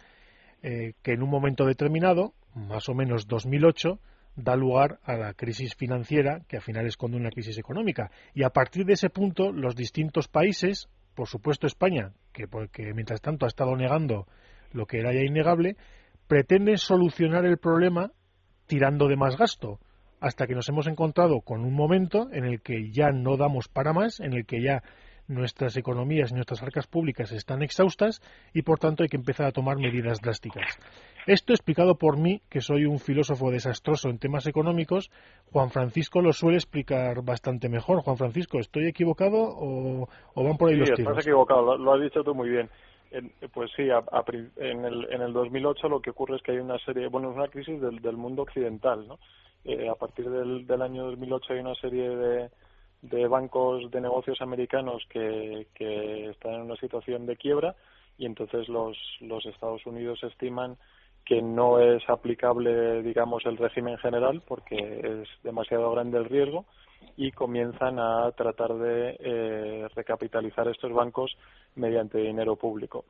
[0.62, 3.98] eh, que en un momento determinado, más o menos 2008,
[4.36, 8.10] da lugar a la crisis financiera, que al final esconde una crisis económica.
[8.34, 13.20] Y a partir de ese punto, los distintos países, por supuesto España, que porque mientras
[13.20, 14.26] tanto ha estado negando
[14.72, 15.76] lo que era ya innegable,
[16.26, 18.10] pretenden solucionar el problema
[18.66, 19.80] tirando de más gasto
[20.22, 23.92] hasta que nos hemos encontrado con un momento en el que ya no damos para
[23.92, 24.82] más, en el que ya
[25.26, 28.20] nuestras economías y nuestras arcas públicas están exhaustas
[28.54, 30.78] y por tanto hay que empezar a tomar medidas drásticas.
[31.26, 35.10] Esto explicado por mí, que soy un filósofo desastroso en temas económicos,
[35.50, 38.02] Juan Francisco lo suele explicar bastante mejor.
[38.02, 41.10] Juan Francisco, ¿estoy equivocado o, van por ahí los tiros?
[41.10, 42.70] Estás equivocado, lo, has dicho tú muy bien.
[43.52, 43.88] pues sí,
[44.56, 47.36] en, el, en el 2008 lo que ocurre es que hay una serie, bueno, es
[47.36, 49.18] una crisis del, del mundo occidental, ¿no?
[49.64, 52.50] Eh, a partir del, del, año 2008 hay una serie de,
[53.02, 57.76] de bancos de negocios americanos que, que, están en una situación de quiebra
[58.18, 60.76] y entonces los, los Estados Unidos estiman
[61.24, 66.64] que no es aplicable, digamos, el régimen general porque es demasiado grande el riesgo
[67.16, 71.36] y comienzan a tratar de eh, recapitalizar estos bancos
[71.76, 73.04] mediante dinero público.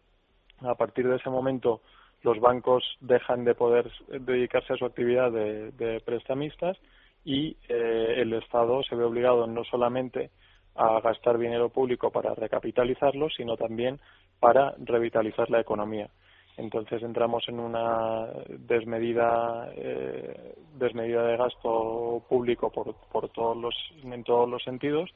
[0.60, 1.80] A partir de ese momento,
[2.22, 6.78] los bancos dejan de poder dedicarse a su actividad de, prestamistas
[7.24, 10.30] y eh, el Estado se ve obligado no solamente
[10.74, 14.00] a gastar dinero público para recapitalizarlo, sino también
[14.40, 16.08] para revitalizar la economía.
[16.56, 24.24] Entonces entramos en una desmedida, eh, desmedida de gasto público por, por todos los, en
[24.24, 25.10] todos los sentidos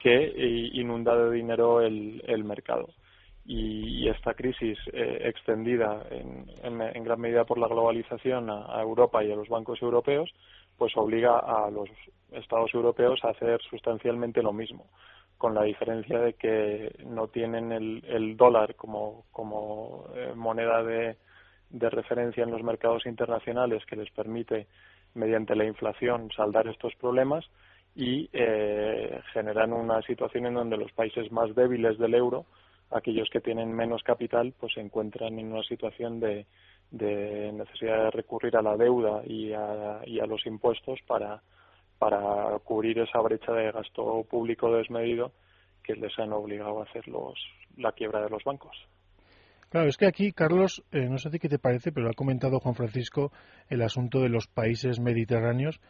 [0.00, 0.32] que
[0.74, 2.88] inunda de dinero el mercado
[3.44, 9.36] y, esta crisis eh, extendida en, gran medida por la globalización a, Europa y a
[9.36, 10.30] los bancos europeos,
[10.76, 11.88] pues obliga a los
[12.32, 14.86] Estados europeos a hacer sustancialmente lo mismo,
[15.38, 21.16] con la diferencia de que no tienen el, el dólar como, como eh, moneda de,
[21.70, 24.66] de referencia en los mercados internacionales que les permite,
[25.14, 27.44] mediante la inflación, saldar estos problemas
[27.94, 32.46] y eh, generan una situación en donde los países más débiles del euro
[32.94, 36.46] aquellos que tienen menos capital pues se encuentran en una situación de,
[36.90, 41.42] de necesidad de recurrir a la deuda y a, y a los impuestos para,
[41.98, 45.32] para cubrir esa brecha de gasto público desmedido
[45.82, 47.34] que les han obligado a hacer los,
[47.76, 48.76] la quiebra de los bancos.
[49.68, 52.76] Claro, es que aquí, Carlos, eh, no sé qué te parece, pero ha comentado Juan
[52.76, 53.32] Francisco
[53.68, 55.80] el asunto de los países mediterráneos.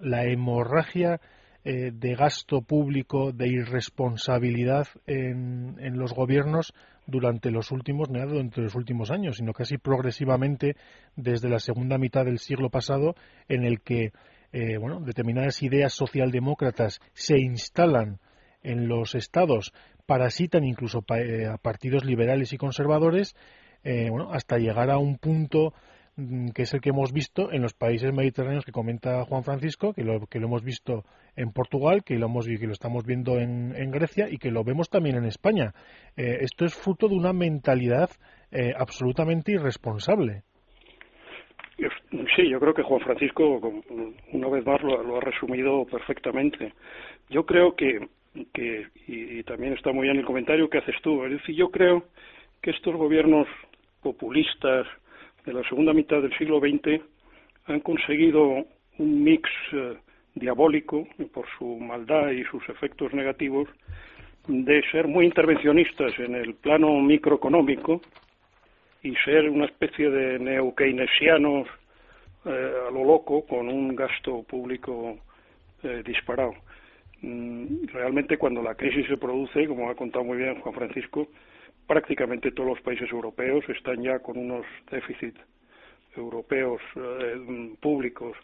[0.00, 1.20] La hemorragia
[1.66, 6.74] eh, de gasto público, de irresponsabilidad en, los gobiernos
[7.06, 10.76] durante los últimos, no durante los últimos años, sino casi progresivamente
[11.16, 13.14] desde la segunda mitad del siglo pasado,
[13.48, 14.12] en el que
[14.52, 18.18] eh, bueno, determinadas ideas socialdemócratas se instalan
[18.62, 19.72] en los estados,
[20.04, 23.34] parasitan incluso eh, a partidos liberales y conservadores,
[23.82, 25.74] bueno, hasta llegar a un punto
[26.16, 30.04] que es el que hemos visto en los países mediterráneos que comenta Juan Francisco, que
[30.04, 31.02] lo, que lo hemos visto
[31.36, 34.88] en Portugal, que lo, hemos, que lo estamos viendo en, Grecia y que lo vemos
[34.88, 35.72] también en España.
[36.16, 38.10] Eh, esto es fruto de una mentalidad
[38.52, 40.42] eh, absolutamente irresponsable.
[42.36, 43.60] Sí, yo creo que Juan Francisco,
[44.32, 46.72] una vez más, lo, ha resumido perfectamente.
[47.28, 48.08] Yo creo que,
[48.52, 51.70] que y, y también está muy bien el comentario que haces tú, es decir, yo
[51.70, 52.04] creo
[52.62, 53.48] que estos gobiernos
[54.02, 54.86] populistas,
[55.44, 57.02] de la segunda mitad del siglo XX
[57.66, 58.64] han conseguido
[58.98, 59.96] un mix eh,
[60.34, 63.68] diabólico, por su maldad y sus efectos negativos,
[64.46, 68.00] de ser muy intervencionistas en el plano microeconómico
[69.02, 71.68] y ser una especie de neokeynesianos
[72.44, 75.18] eh, a lo loco con un gasto público
[75.82, 76.54] eh, disparado.
[77.22, 81.28] Mm, realmente cuando la crisis se produce, como ha contado muy bien Juan Francisco,
[81.86, 85.40] prácticamente todos los países europeos están ya con unos déficits
[86.16, 88.36] europeos eh, públicos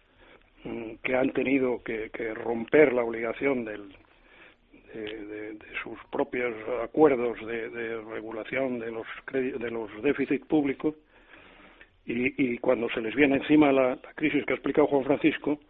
[0.65, 3.89] mm, que han tenido que, romper la obligación del,
[4.93, 10.95] de, sus propios acuerdos de, regulación de los, de los déficits públicos.
[12.07, 15.61] Y, cuando se les viene encima la, crisis que ha explicado Juan Francisco,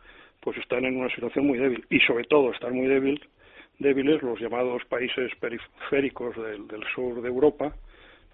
[0.40, 1.84] pues están en una situación muy débil.
[1.90, 3.20] Y sobre todo están muy débil,
[3.80, 7.74] débiles los llamados países periféricos del, sur de Europa,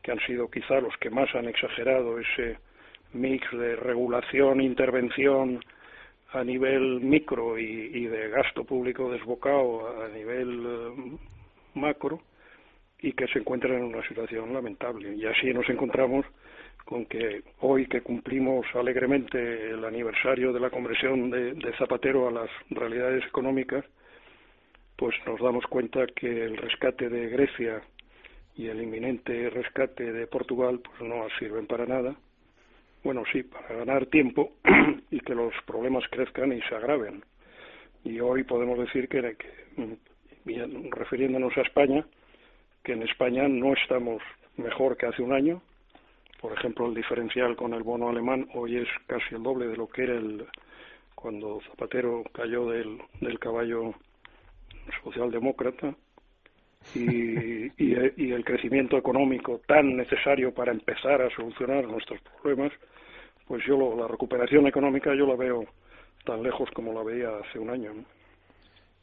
[0.03, 2.59] que han sido quizá los que más han exagerado ese
[3.15, 5.61] mix de regulación, intervención
[6.33, 11.17] a nivel micro y, de gasto público desbocado a nivel eh,
[11.75, 12.21] macro
[13.01, 15.15] y que se encuentran en una situación lamentable.
[15.15, 16.27] Y así nos encontramos
[16.85, 22.51] con que hoy que cumplimos alegremente el aniversario de la conversión de, Zapatero a las
[22.71, 23.85] realidades económicas,
[24.97, 27.83] pues nos damos cuenta que el rescate de Grecia
[28.57, 32.17] y el inminente rescate de Portugal pues no sirven para nada
[33.07, 34.51] bueno, sí, para ganar tiempo
[35.13, 37.25] y que los problemas crezcan y se agraven.
[38.03, 39.37] Y hoy podemos decir que,
[40.91, 42.05] refiriéndonos a España,
[42.83, 44.21] que en España no estamos
[44.57, 45.63] mejor que hace un año.
[46.41, 49.87] Por ejemplo, el diferencial con el bono alemán hoy es casi el doble de lo
[49.87, 50.45] que era el
[51.15, 53.95] cuando Zapatero cayó del, del caballo
[55.03, 55.95] socialdemócrata
[56.95, 62.73] y, y, el crecimiento económico tan necesario para empezar a solucionar nuestros problemas,
[63.47, 65.65] pues yo la recuperación económica yo la veo
[66.25, 67.93] tan lejos como la veía hace un año.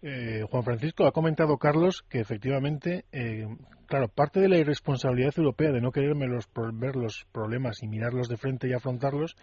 [0.01, 3.47] Eh, Juan Francisco, ha comentado Carlos que efectivamente, eh,
[3.87, 8.35] claro, parte de la irresponsabilidad europea de no querer ver los problemas y mirarlos de
[8.37, 9.35] frente y afrontarlos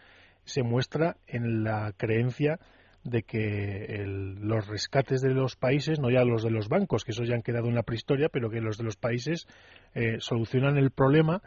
[0.44, 2.58] se muestra en la creencia
[3.04, 7.24] de que los rescates de los países, no ya los de los bancos, que eso
[7.24, 9.46] ya han quedado en la prehistoria, pero que los de los países
[9.94, 11.42] eh, solucionan el problema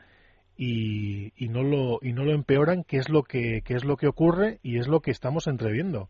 [0.58, 4.08] y, y, no lo y no lo empeoran, que es lo que, es lo que
[4.08, 6.10] ocurre y es lo que estamos entreviendo.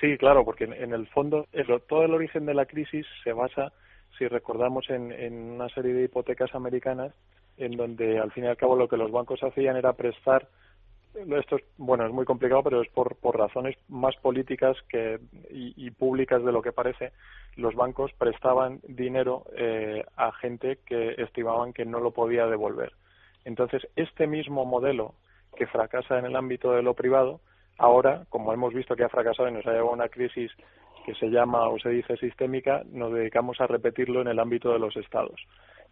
[0.00, 1.46] Sí, claro, porque en, el fondo
[1.88, 3.72] todo el origen de la crisis se basa,
[4.18, 7.14] si recordamos, en, en una serie de hipotecas americanas
[7.60, 10.48] en donde al fin y al cabo lo que los bancos hacían era prestar
[11.14, 15.18] esto es, bueno, es muy complicado, pero es por, por razones más políticas que,
[15.50, 17.12] y, públicas de lo que parece.
[17.56, 22.92] Los bancos prestaban dinero eh, a gente que estimaban que no lo podía devolver.
[23.44, 25.14] Entonces, este mismo modelo
[25.56, 27.40] que fracasa en el ámbito de lo privado,
[27.78, 30.50] ahora, como hemos visto que ha fracasado y nos ha llevado a una crisis
[31.04, 34.78] que se llama o se dice sistémica, nos dedicamos a repetirlo en el ámbito de
[34.78, 35.40] los estados.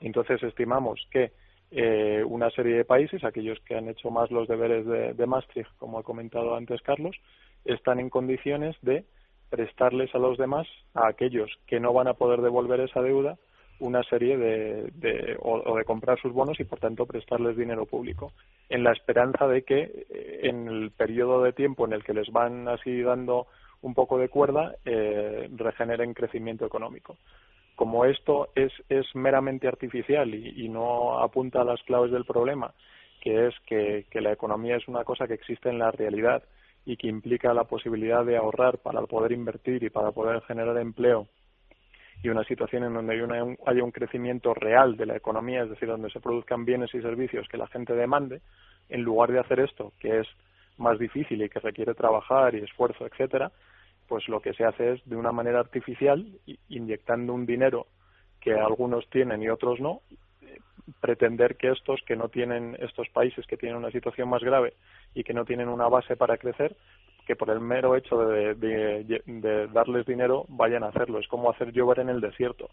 [0.00, 1.33] Entonces, estimamos que
[1.70, 5.70] eh, una serie de países, aquellos que han hecho más los deberes de, de Maastricht,
[5.78, 7.16] como ha comentado antes Carlos,
[7.64, 9.04] están en condiciones de
[9.50, 13.38] prestarles a los demás, a aquellos que no van a poder devolver esa deuda,
[13.81, 18.33] una serie de, de o, de comprar sus bonos y por tanto prestarles dinero público
[18.68, 22.28] en la esperanza de que eh, en el periodo de tiempo en el que les
[22.33, 23.46] van así dando
[23.83, 27.16] un poco de cuerda eh, regeneren crecimiento económico
[27.79, 32.75] como esto es, es meramente artificial y, no apunta a las claves del problema,
[33.21, 36.43] que es que, la economía es una cosa que existe en la realidad
[36.85, 41.29] y que implica la posibilidad de ahorrar para poder invertir y para poder generar empleo
[42.21, 45.87] y una situación en donde hay haya un crecimiento real de la economía, es decir,
[45.87, 48.41] donde se produzcan bienes y servicios que la gente demande,
[48.88, 50.27] en lugar de hacer esto, que es
[50.79, 53.53] más difícil y que requiere trabajar y esfuerzo, etcétera,
[54.09, 56.27] pues lo que se hace es de una manera artificial,
[56.68, 57.87] inyectando un dinero
[58.40, 60.01] que algunos tienen y otros no,
[61.01, 64.75] pretender que estos que no tienen estos países que tienen una situación más grave
[65.14, 66.77] y que no tienen una base para crecer
[67.27, 71.18] que por el mero hecho de, de, darles dinero vayan a hacerlo.
[71.18, 72.71] Es como hacer llover en el desierto.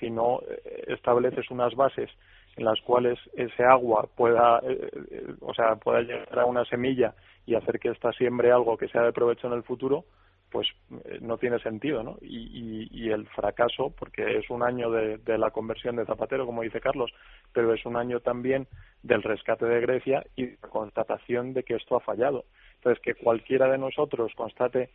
[0.00, 2.10] Si no eh, estableces unas bases
[2.56, 7.14] en las cuales ese agua pueda eh, eh, o sea pueda llegar a una semilla
[7.44, 10.06] y hacer que ésta siembre algo que sea de provecho en el futuro
[10.50, 10.68] pues
[11.04, 12.18] eh, no tiene sentido, ¿no?
[12.20, 16.62] Y, y, el fracaso, porque es un año de, de, la conversión de Zapatero, como
[16.62, 17.12] dice Carlos,
[17.52, 18.66] pero es un año también
[19.02, 22.44] del rescate de Grecia y la constatación de que esto ha fallado.
[22.76, 24.90] Entonces, que cualquiera de nosotros constate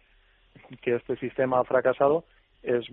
[0.82, 2.26] que este sistema ha fracasado
[2.64, 2.86] es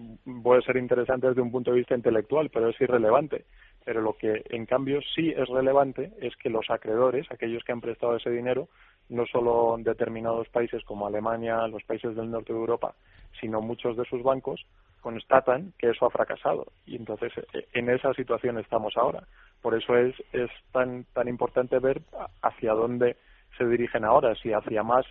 [0.43, 3.45] puede ser interesante desde un punto de vista intelectual, pero es irrelevante.
[3.85, 7.81] Pero lo que, en cambio, sí es relevante es que los acreedores, aquellos que han
[7.81, 8.69] prestado ese dinero,
[9.11, 12.95] no solo determinados países como Alemania, los países del norte de Europa,
[13.41, 14.65] sino muchos de sus bancos
[15.01, 19.27] constatan que eso ha fracasado y entonces e, en esa situación estamos ahora.
[19.63, 22.03] Por eso es, es tan, tan importante ver
[22.43, 23.17] hacia dónde
[23.59, 25.05] se dirigen ahora, si hacia más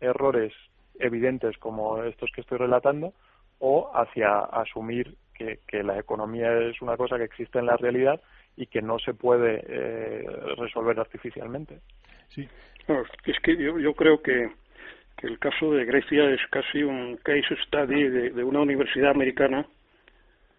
[0.00, 0.52] errores
[0.98, 3.14] evidentes como estos que estoy relatando
[3.58, 8.20] o hacia asumir que, que la economía es una cosa que existe en la realidad
[8.56, 10.26] y que no se puede eh,
[10.56, 11.80] resolver artificialmente.
[12.28, 12.48] Sí.
[13.26, 14.50] Es que yo, yo creo que,
[15.16, 19.66] que el caso de Grecia es casi un case study de, de una universidad americana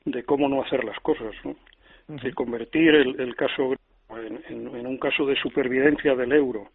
[0.05, 1.55] de cómo no hacer las cosas, ¿no?
[2.07, 3.73] de convertir el, el caso
[4.09, 6.69] en, en, en, un caso de supervivencia del euro,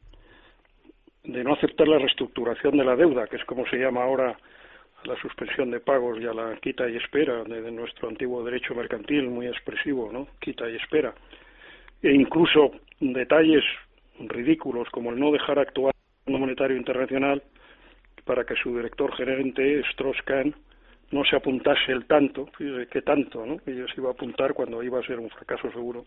[1.22, 4.36] de no aceptar la reestructuración de la deuda, que es como se llama ahora
[5.05, 9.28] la suspensión de pagos y a la quita y espera de, nuestro antiguo derecho mercantil
[9.28, 10.28] muy expresivo, ¿no?
[10.40, 11.14] Quita y espera.
[12.03, 13.64] E incluso detalles
[14.29, 17.43] ridículos como el no dejar actuar el Fondo Monetario Internacional
[18.25, 20.55] para que su director gerente, Strauss-Kahn,
[21.11, 23.59] no se apuntase el tanto, que tanto, ¿no?
[23.59, 26.05] Que se iba a apuntar cuando iba a ser un fracaso seguro.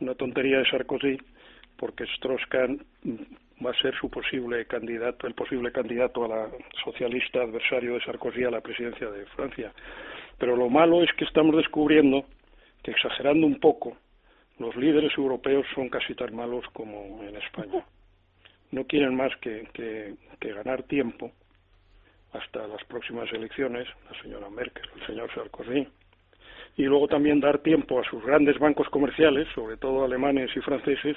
[0.00, 1.18] Una tontería de Sarkozy,
[1.76, 2.82] porque Strauss-Kahn
[3.64, 6.48] va a ser su posible candidato, el posible candidato a la
[6.84, 9.72] socialista adversario de Sarkozy a la presidencia de Francia.
[10.38, 12.24] Pero lo malo es que estamos descubriendo
[12.82, 13.96] que, exagerando un poco,
[14.58, 17.84] los líderes europeos son casi tan malos como en España.
[18.70, 21.30] No quieren más que, que, ganar tiempo
[22.32, 25.86] hasta las próximas elecciones, la señora Merkel, el señor Sarkozy,
[26.76, 31.16] y luego también dar tiempo a sus grandes bancos comerciales, sobre todo alemanes y franceses,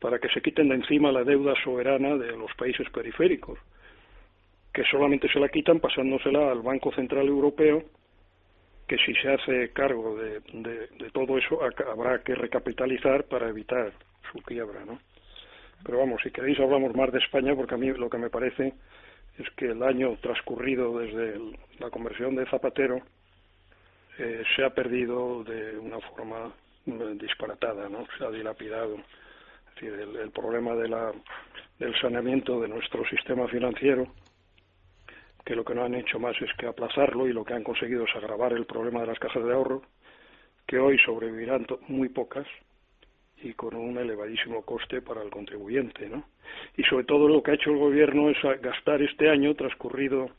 [0.00, 3.58] para que se quiten de encima la deuda soberana de los países periféricos,
[4.72, 7.84] que solamente se la quitan pasándosela al Banco Central Europeo,
[8.92, 10.42] que si se hace cargo de,
[11.14, 13.90] todo eso habrá que recapitalizar para evitar
[14.30, 14.98] su quiebra, ¿no?
[15.82, 18.74] Pero vamos, si queréis hablamos más de España, porque a mí lo que me parece
[19.38, 21.40] es que el año transcurrido desde
[21.78, 23.00] la conversión de Zapatero
[24.18, 26.52] eh, se ha perdido de una forma
[26.84, 28.06] eh, disparatada, ¿no?
[28.18, 31.12] Se ha dilapidado es decir, el, el problema de la,
[31.78, 34.06] del saneamiento de nuestro sistema financiero,
[35.44, 38.04] que lo que no han hecho más es que aplazarlo y lo que han conseguido
[38.04, 39.82] es agravar el problema de las cajas de ahorro,
[40.66, 42.46] que hoy sobrevivirán muy pocas
[43.42, 46.24] y con un elevadísimo coste para el contribuyente, ¿no?
[46.76, 50.30] Y sobre todo lo que ha hecho el gobierno es gastar este año transcurrido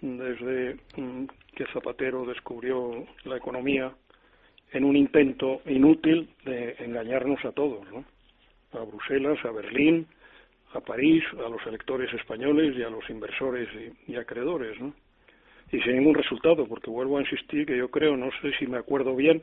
[0.00, 3.92] desde mm, que Zapatero descubrió la economía
[4.72, 8.04] en un intento inútil de engañarnos a todos, ¿no?
[8.72, 10.06] a Bruselas, a Berlín,
[10.74, 14.94] a París, a los electores españoles y a los inversores y, y acreedores, ¿no?
[15.70, 18.78] Y sin ningún resultado, porque vuelvo a insistir que yo creo, no sé si me
[18.78, 19.42] acuerdo bien,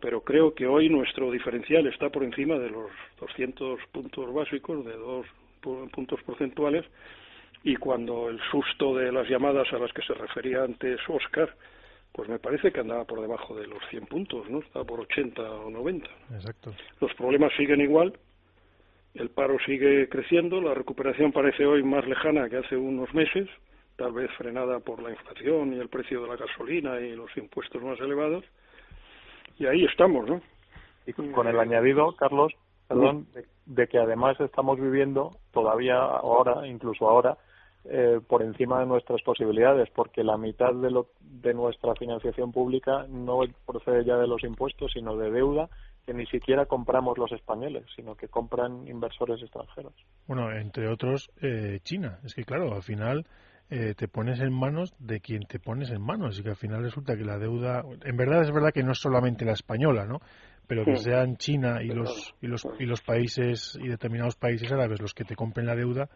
[0.00, 4.92] pero creo que hoy nuestro diferencial está por encima de los 200 puntos básicos, de
[4.92, 5.26] dos
[5.60, 6.84] puntos porcentuales,
[7.62, 11.54] y cuando el susto de las llamadas a las que se refería antes Oscar,
[12.12, 14.58] pues me parece que andaba por debajo de los 100 puntos, ¿no?
[14.58, 16.06] Estaba por 80 o 90.
[16.34, 16.74] Exacto.
[17.00, 18.12] Los problemas siguen igual,
[19.14, 23.48] el paro sigue creciendo, la recuperación parece hoy más lejana que hace unos meses,
[23.96, 27.82] tal vez frenada por la inflación y el precio de la gasolina y los impuestos
[27.82, 28.44] más elevados.
[29.58, 30.40] Y ahí estamos, ¿no?
[31.06, 32.52] Y con el añadido, Carlos,
[32.88, 37.38] perdón, de, de que además estamos viviendo todavía ahora, incluso ahora,
[37.86, 43.04] eh, por encima de nuestras posibilidades, porque la mitad de, lo, de nuestra financiación pública
[43.10, 45.68] no procede ya de los impuestos, sino de deuda
[46.06, 49.94] que ni siquiera compramos los españoles, sino que compran inversores extranjeros.
[50.26, 52.18] Bueno, entre otros, eh, China.
[52.24, 53.26] Es que, claro, al final
[53.70, 56.38] eh, te pones en manos de quien te pones en manos.
[56.38, 57.82] Y que al final resulta que la deuda.
[58.04, 60.20] En verdad es verdad que no es solamente la española, ¿no?
[60.66, 65.00] Pero que sean China y los y los y los países y determinados países árabes
[65.00, 66.08] los que te compren la deuda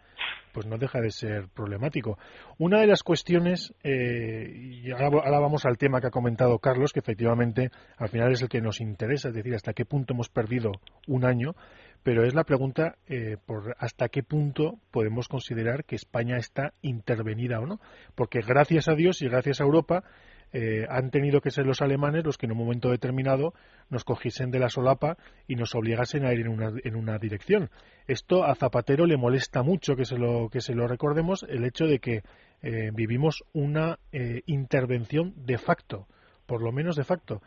[0.52, 2.18] pues no deja de ser problemático.
[2.58, 4.50] Una de las cuestiones eh,
[4.82, 8.42] y ahora, ahora, vamos al tema que ha comentado Carlos que efectivamente al final es
[8.42, 10.72] el que nos interesa es decir hasta qué punto hemos perdido
[11.06, 11.54] un año
[12.02, 17.60] pero es la pregunta eh, por hasta qué punto podemos considerar que España está intervenida
[17.60, 17.80] o no.
[18.14, 20.04] Porque gracias a Dios y gracias a Europa
[20.52, 23.52] eh, han tenido que ser los alemanes los que en un momento determinado
[23.90, 27.70] nos cogiesen de la solapa y nos obligasen a ir en una, en una dirección.
[28.06, 31.84] Esto a Zapatero le molesta mucho que se lo, que se lo recordemos el hecho
[31.84, 32.22] de que
[32.62, 36.08] eh, vivimos una eh, intervención de facto,
[36.46, 37.42] por lo menos de facto.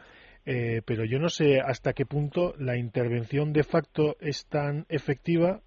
[0.45, 5.61] Eh, pero yo no sé hasta qué punto la intervención de facto es tan efectiva,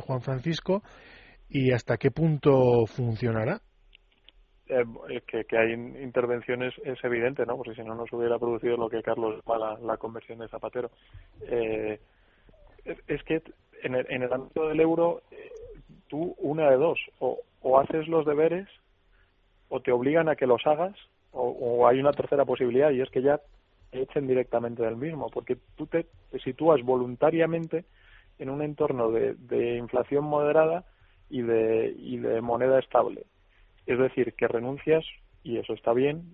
[0.00, 0.84] Juan Francisco,
[1.48, 3.62] y hasta qué punto funcionará.
[4.68, 4.84] Eh,
[5.26, 7.56] que, que, hay intervenciones es evidente, ¿no?
[7.56, 10.48] Porque si no, no se hubiera producido lo que Carlos llama la, la conversión de
[10.48, 10.90] Zapatero.
[11.42, 12.00] Eh,
[12.84, 13.42] es que
[13.82, 15.50] en el, en el ámbito del euro, eh,
[16.08, 18.68] tú una de dos, o, o haces los deberes
[19.68, 20.96] o te obligan a que los hagas
[21.38, 23.38] o, hay una tercera posibilidad y es que ya
[23.90, 26.06] te echen directamente del mismo, porque tú te,
[26.42, 27.84] sitúas voluntariamente
[28.38, 30.84] en un entorno de, de inflación moderada
[31.28, 33.26] y de, y de moneda estable.
[33.86, 35.04] Es decir, que renuncias,
[35.42, 36.32] y eso está bien,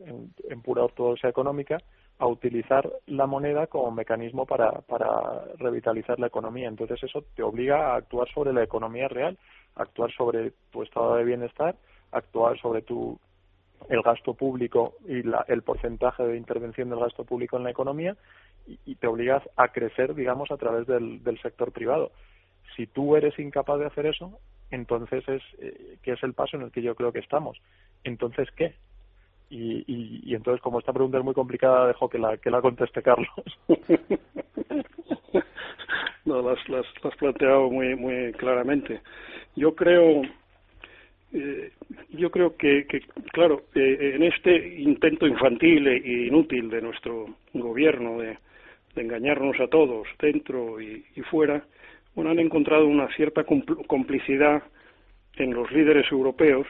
[0.49, 1.79] en, pura ortodoxia económica,
[2.19, 6.69] a utilizar la moneda como mecanismo para, para revitalizar la economía.
[6.69, 9.39] Entonces eso te obliga a actuar sobre la economía real,
[9.75, 11.77] a actuar sobre tu estado de bienestar,
[12.13, 13.19] a actuar sobre tu
[13.89, 18.17] el gasto público y la, el porcentaje de intervención del gasto público en la economía
[18.87, 22.13] y, te obligas a crecer, digamos, a través del, del, sector privado.
[22.77, 24.39] Si tú eres incapaz de hacer eso,
[24.73, 27.57] entonces es eh, que es el paso en el que yo creo que estamos.
[28.03, 28.75] Entonces, ¿qué?
[29.49, 33.29] Y, entonces, como esta pregunta es muy complicada, dejo que la, que la conteste Carlos.
[36.25, 39.03] no, las, las, las planteado muy, muy claramente.
[39.55, 40.23] Yo creo
[41.33, 41.73] eh,
[42.11, 43.01] yo creo que, que
[43.33, 48.39] claro, eh, en este intento infantil e inútil de nuestro gobierno de,
[48.95, 51.64] engañarnos a todos, dentro y, fuera,
[52.15, 53.45] bueno, han encontrado una cierta
[53.87, 54.63] complicidad
[55.37, 56.67] en los líderes europeos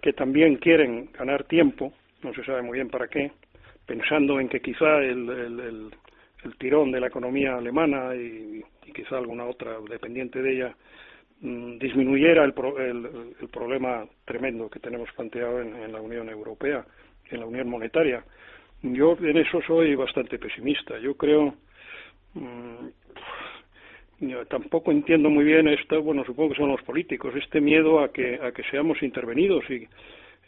[0.00, 1.92] que también quieren ganar tiempo,
[2.22, 3.32] no se sabe muy bien para qué,
[3.86, 5.90] pensando en que quizá el, el,
[6.44, 8.62] el, tirón de la economía alemana y,
[8.94, 10.76] quizá alguna otra dependiente de ella
[11.42, 12.54] Mm, disminuyera el,
[13.40, 16.86] el, problema tremendo que tenemos planteado en, la Unión Europea,
[17.30, 18.24] en la Unión Monetaria.
[18.82, 21.00] Yo en eso soy bastante pesimista.
[21.00, 21.54] Yo creo,
[24.48, 28.38] tampoco entiendo muy bien esto, bueno, supongo que son los políticos, este miedo a que,
[28.42, 29.86] a que seamos intervenidos y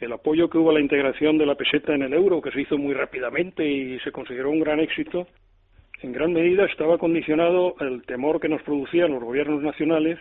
[0.00, 2.60] el apoyo que hubo a la integración de la peseta en el euro, que se
[2.60, 5.26] hizo muy rápidamente y se consideró un gran éxito,
[6.02, 10.18] en gran medida estaba condicionado al temor que nos producían los gobiernos nacionales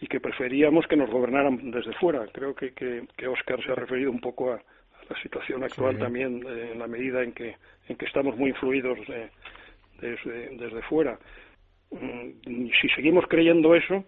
[0.00, 2.26] y que preferíamos que nos gobernaran desde fuera.
[2.32, 4.62] Creo que, que, Oscar se ha referido un poco a,
[5.08, 7.56] la situación actual también eh, en la medida en que,
[7.88, 8.98] en que estamos muy influidos
[10.00, 11.18] desde, desde fuera.
[11.90, 14.04] Mm, si seguimos creyendo eso,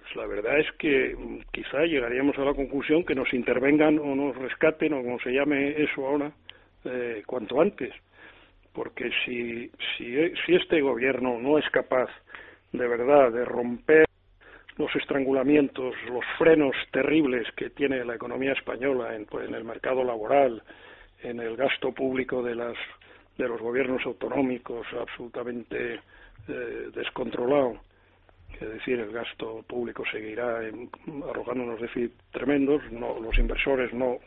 [0.00, 4.14] pues la verdad es que mm, quizá llegaríamos a la conclusión que nos intervengan o
[4.14, 6.32] nos rescaten o como se llame eso ahora
[6.84, 7.92] eh, cuanto antes.
[8.72, 12.10] Porque si, si, si este gobierno no es capaz
[12.72, 14.04] de verdad de romper
[14.76, 20.02] los estrangulamientos, los frenos terribles que tiene la economía española en, pues, en el mercado
[20.02, 20.62] laboral,
[21.22, 22.76] en el gasto público de las
[23.38, 26.00] de los gobiernos autonómicos absolutamente
[26.48, 27.80] eh, descontrolado.
[28.60, 30.58] Es decir, el gasto público seguirá
[31.28, 34.18] arrojando unos déficits tremendos, no, los inversores no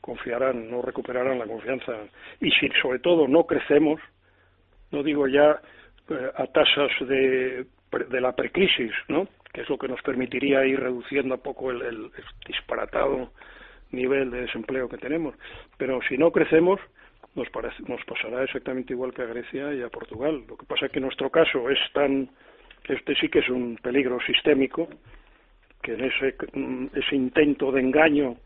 [0.00, 1.92] confiarán, no recuperarán la confianza
[2.40, 4.00] y si sobre todo no crecemos,
[4.90, 5.60] no digo ya
[6.10, 7.66] eh, a tasas de,
[8.10, 9.28] de la precrisis, ¿no?
[9.52, 12.10] que es lo que nos permitiría ir reduciendo a poco el,
[12.46, 13.30] disparatado
[13.90, 15.34] nivel de desempleo que tenemos.
[15.76, 16.80] Pero si no crecemos,
[17.34, 17.48] nos,
[17.88, 20.42] nos pasará exactamente igual que a Grecia y a Portugal.
[20.48, 22.28] Lo que pasa es que nuestro caso es tan,
[22.88, 24.88] este sí que es un peligro sistémico,
[25.82, 26.34] que en ese,
[26.94, 28.36] ese intento de engaño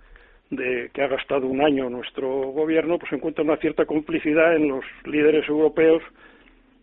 [0.51, 4.85] de que ha gastado un año nuestro gobierno, pues encuentra una cierta complicidad en los
[5.05, 6.03] líderes europeos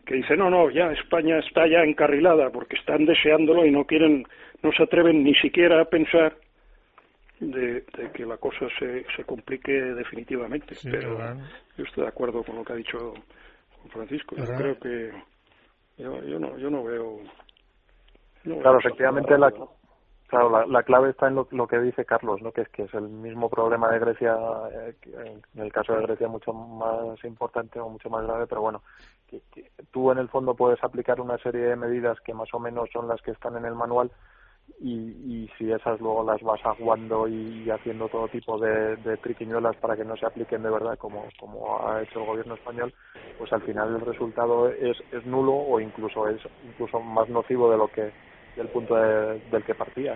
[0.05, 4.25] que dice no, no, ya España está ya encarrilada porque están deseándolo y no quieren,
[4.61, 6.35] no se atreven ni siquiera a pensar
[7.51, 10.75] de, que la cosa se, se complique definitivamente.
[10.83, 11.17] Pero
[11.77, 13.13] yo estoy de acuerdo con lo que ha dicho
[13.89, 14.35] Francisco.
[14.35, 15.11] Yo creo que
[15.97, 17.19] yo, yo no, yo no veo.
[18.43, 19.53] claro, efectivamente la,
[20.33, 22.51] Claro, la, la, clave está en lo, lo, que dice Carlos, ¿no?
[22.51, 24.35] que es que es el mismo problema de Grecia,
[24.71, 24.95] eh,
[25.53, 28.81] en el caso de Grecia mucho más importante o mucho más grave, pero bueno,
[29.27, 29.43] que,
[29.91, 33.07] tú en el fondo puedes aplicar una serie de medidas que más o menos son
[33.07, 34.09] las que están en el manual
[34.79, 39.75] y, y si esas luego las vas aguando y, haciendo todo tipo de, de triquiñuelas
[39.77, 42.93] para que no se apliquen de verdad como, como ha hecho el gobierno español,
[43.37, 47.77] pues al final el resultado es, es nulo o incluso es incluso más nocivo de
[47.77, 48.11] lo que
[48.55, 50.15] del punto del que partía.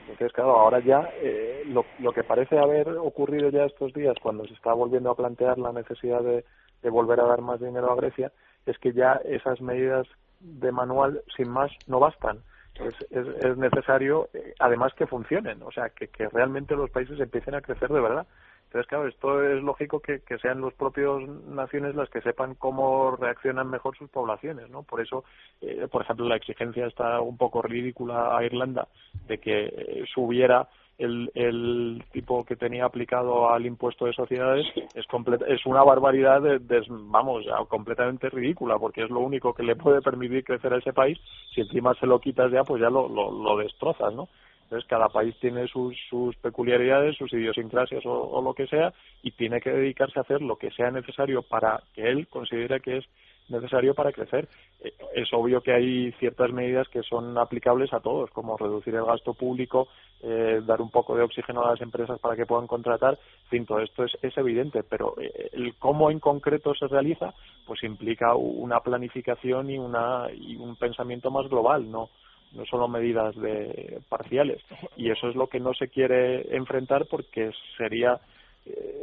[0.00, 4.46] Entonces, claro, ahora ya eh, lo, lo que parece haber ocurrido ya estos días, cuando
[4.46, 6.44] se está volviendo a plantear la necesidad de,
[6.82, 8.32] de volver a dar más dinero a Grecia,
[8.66, 10.06] es que ya esas medidas
[10.40, 12.38] de manual, sin más, no bastan.
[12.80, 17.18] Es, es, es necesario, eh, además, que funcionen, o sea, que, que realmente los países
[17.18, 18.26] empiecen a crecer de verdad.
[18.68, 23.16] Entonces, claro, esto es lógico que, que sean los propios naciones las que sepan cómo
[23.16, 24.82] reaccionan mejor sus poblaciones, ¿no?
[24.82, 25.24] Por eso,
[25.62, 28.86] eh, por ejemplo, la exigencia está un poco ridícula a Irlanda
[29.26, 30.68] de que eh, subiera
[30.98, 35.06] el, el tipo que tenía aplicado al impuesto de sociedades es
[35.46, 40.02] es una barbaridad de, vamos ya completamente ridícula porque es lo único que le puede
[40.02, 41.18] permitir crecer a ese país
[41.54, 44.28] si encima se lo quitas ya pues ya lo, lo, destrozas no
[44.64, 48.92] Entonces, cada país tiene sus, sus peculiaridades, sus idiosincrasias o, lo que sea,
[49.22, 52.98] y tiene que dedicarse a hacer lo que sea necesario para que él considere que
[52.98, 53.04] es
[53.48, 54.48] necesario para crecer.
[54.80, 59.04] Eh, es obvio que hay ciertas medidas que son aplicables a todos, como reducir el
[59.04, 59.88] gasto público,
[60.22, 63.18] eh, dar un poco de oxígeno a las empresas para que puedan contratar.
[63.44, 67.34] En fin, todo esto es, es evidente, pero eh, el cómo en concreto se realiza,
[67.66, 72.10] pues implica una planificación y, una, y un pensamiento más global, ¿no?
[72.52, 74.62] no solo medidas de parciales
[74.96, 78.20] y eso es lo que no se quiere enfrentar porque sería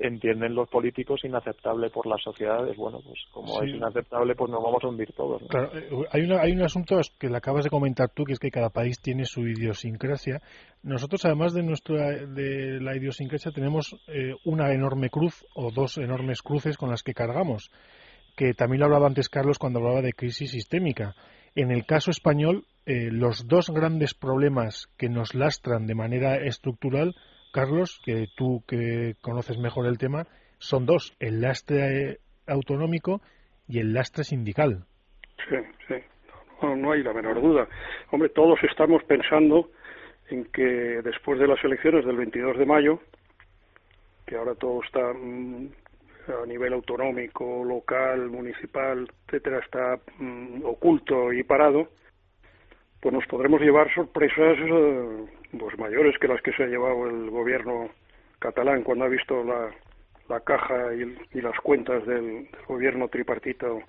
[0.01, 2.76] entienden los políticos inaceptable por las sociedades.
[2.78, 6.41] Bueno pues como es inaceptable pues nos vamos a hundir todos claro, eh, hay una,
[6.41, 9.26] hay un asunto que le acabas de comentar tú que es que cada país tiene
[9.26, 10.41] su idiosincrasia.
[10.84, 16.41] Nosotros además de nuestra de la idiosincrasia tenemos eh, una enorme cruz o dos enormes
[16.41, 17.72] cruces con las que cargamos
[18.36, 21.16] que también lo hablaba antes Carlos cuando hablaba de crisis sistémica.
[21.55, 27.16] En el caso español, eh, los dos grandes problemas que nos lastran de manera estructural,
[27.56, 30.28] Carlos, que tú que conoces mejor el tema,
[30.58, 33.22] son dos, el lastre autonómico
[33.66, 34.84] y el lastre sindical.
[35.47, 35.56] Sí,
[35.88, 35.95] sí,
[36.62, 37.66] no, no hay la menor duda.
[38.12, 39.70] Hombre, todos estamos pensando
[40.30, 42.99] en que después de las elecciones del 22 de mayo,
[44.26, 45.70] que ahora todo está mm,
[46.43, 51.88] a nivel autonómico, local, municipal, etcétera, está mm, oculto y parado,
[53.00, 55.26] pues nos podremos llevar sorpresas eh,
[55.58, 57.89] pues mayores que las que se ha llevado el gobierno
[58.39, 59.72] catalán cuando ha visto la,
[60.30, 63.82] la caja y, las cuentas del, gobierno tripartito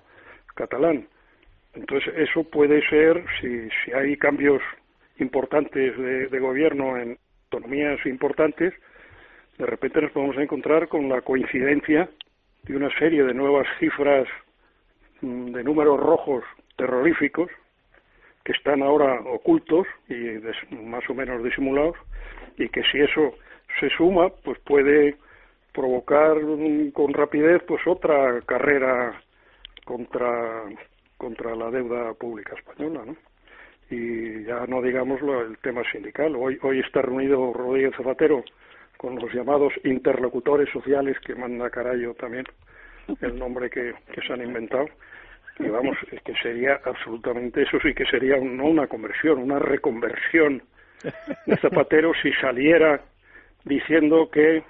[0.55, 1.07] catalán.
[1.73, 4.61] Entonces, eso puede ser, si, si hay cambios
[5.19, 8.73] importantes de, de gobierno en autonomías importantes,
[9.57, 12.09] de repente nos podemos encontrar con la coincidencia
[12.63, 14.27] de una serie de nuevas cifras
[15.21, 16.43] mm, de números rojos
[16.75, 17.49] terroríficos
[18.47, 20.39] que están ahora ocultos y
[20.77, 21.97] más o menos disimulados
[22.57, 23.33] y que si eso
[23.77, 25.17] se suma pues puede
[25.73, 26.37] provocar
[26.93, 29.21] con rapidez pues otra carrera
[29.83, 30.63] contra
[31.17, 33.03] contra la deuda pública española
[33.89, 36.33] y ya no digamos el tema sindical.
[36.37, 38.45] Hoy hoy está reunido Rodríguez Zapatero
[38.95, 42.45] con los llamados interlocutores sociales que manda Carayo también
[43.19, 43.93] el nombre que,
[44.25, 44.87] se han inventado
[45.59, 50.61] y vamos que sería absolutamente eso sí que sería no una conversión una reconversión
[51.45, 53.01] de Zapatero si saliera
[53.65, 54.63] diciendo que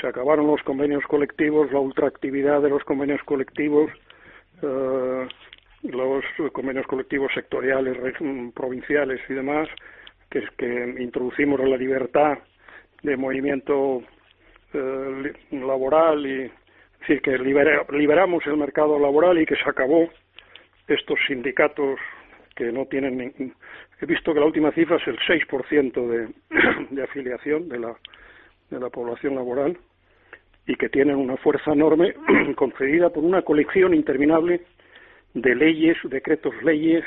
[0.00, 3.90] se acabaron los convenios colectivos la ultraactividad de los convenios colectivos
[4.62, 5.28] eh,
[5.82, 7.96] los convenios colectivos sectoriales
[8.54, 9.68] provinciales y demás
[10.30, 12.38] que, que introducimos la libertad
[13.02, 14.02] de movimiento
[14.72, 20.08] eh, laboral y es decir que liberamos el mercado laboral y que se acabó
[20.94, 21.98] estos sindicatos
[22.54, 23.32] que no tienen
[24.00, 26.28] he visto que la última cifra es el 6% de,
[26.90, 27.96] de afiliación de la
[28.70, 29.78] de la población laboral
[30.66, 32.14] y que tienen una fuerza enorme
[32.56, 34.62] concedida por una colección interminable
[35.34, 37.04] de leyes, decretos leyes,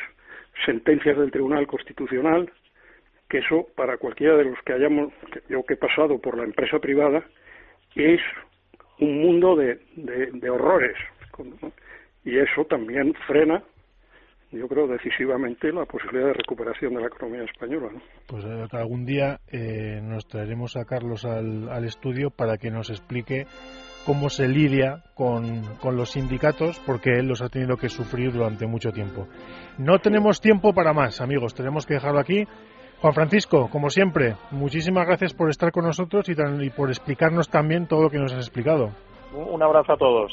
[0.66, 2.52] sentencias del Tribunal Constitucional,
[3.30, 5.14] que eso para cualquiera de los que hayamos,
[5.50, 7.24] yo que he pasado por la empresa privada,
[7.96, 8.22] es
[9.00, 10.96] un mundo de, de, horrores.
[12.24, 13.64] Y eso también frena,
[14.52, 17.89] yo creo, decisivamente la posibilidad de recuperación de la economía española.
[18.28, 22.89] Pues eh, algún día eh, nos traeremos a Carlos al, al estudio para que nos
[22.89, 23.46] explique
[24.06, 28.68] cómo se lidia con, con, los sindicatos, porque él los ha tenido que sufrir durante
[28.68, 29.28] mucho tiempo.
[29.78, 32.46] No tenemos tiempo para más, amigos, tenemos que dejarlo aquí.
[33.02, 38.04] Juan Francisco, como siempre, muchísimas gracias por estar con nosotros y, por explicarnos también todo
[38.04, 38.91] lo que nos has explicado.
[39.34, 40.32] Un abrazo a todos.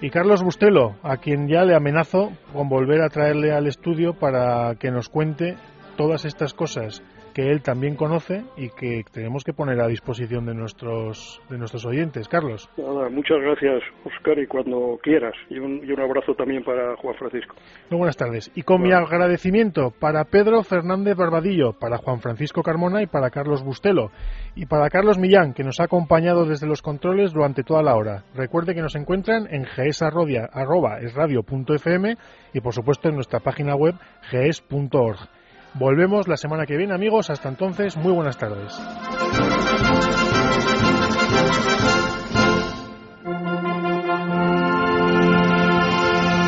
[0.00, 4.76] Y Carlos Bustelo, a quien ya le amenazo con volver a traerle al estudio para
[4.76, 5.56] que nos cuente
[5.96, 7.02] todas estas cosas
[7.38, 11.86] que él también conoce y que tenemos que poner a disposición de nuestros de nuestros
[11.86, 12.26] oyentes.
[12.26, 12.68] Carlos.
[12.76, 15.34] muchas gracias, Oscar, y cuando quieras.
[15.48, 17.54] Y un, abrazo también para Juan Francisco.
[17.90, 18.50] Muy buenas tardes.
[18.56, 23.62] Y con mi agradecimiento para Pedro Fernández Barbadillo, para Juan Francisco Carmona y para Carlos
[23.62, 24.10] Bustelo.
[24.56, 28.24] Y para Carlos Millán, que nos ha acompañado desde los controles durante toda la hora.
[28.34, 30.56] Recuerde que nos encuentran en gsarrodia.fm
[32.52, 33.94] y por supuesto en nuestra página web
[34.32, 35.37] gs.org.
[35.78, 37.30] Volvemos la semana que viene, amigos.
[37.30, 38.74] Hasta entonces, muy buenas tardes.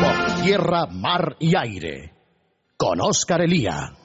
[0.01, 2.13] Por tierra, mar y aire.
[2.75, 4.00] Con Oscar Elía.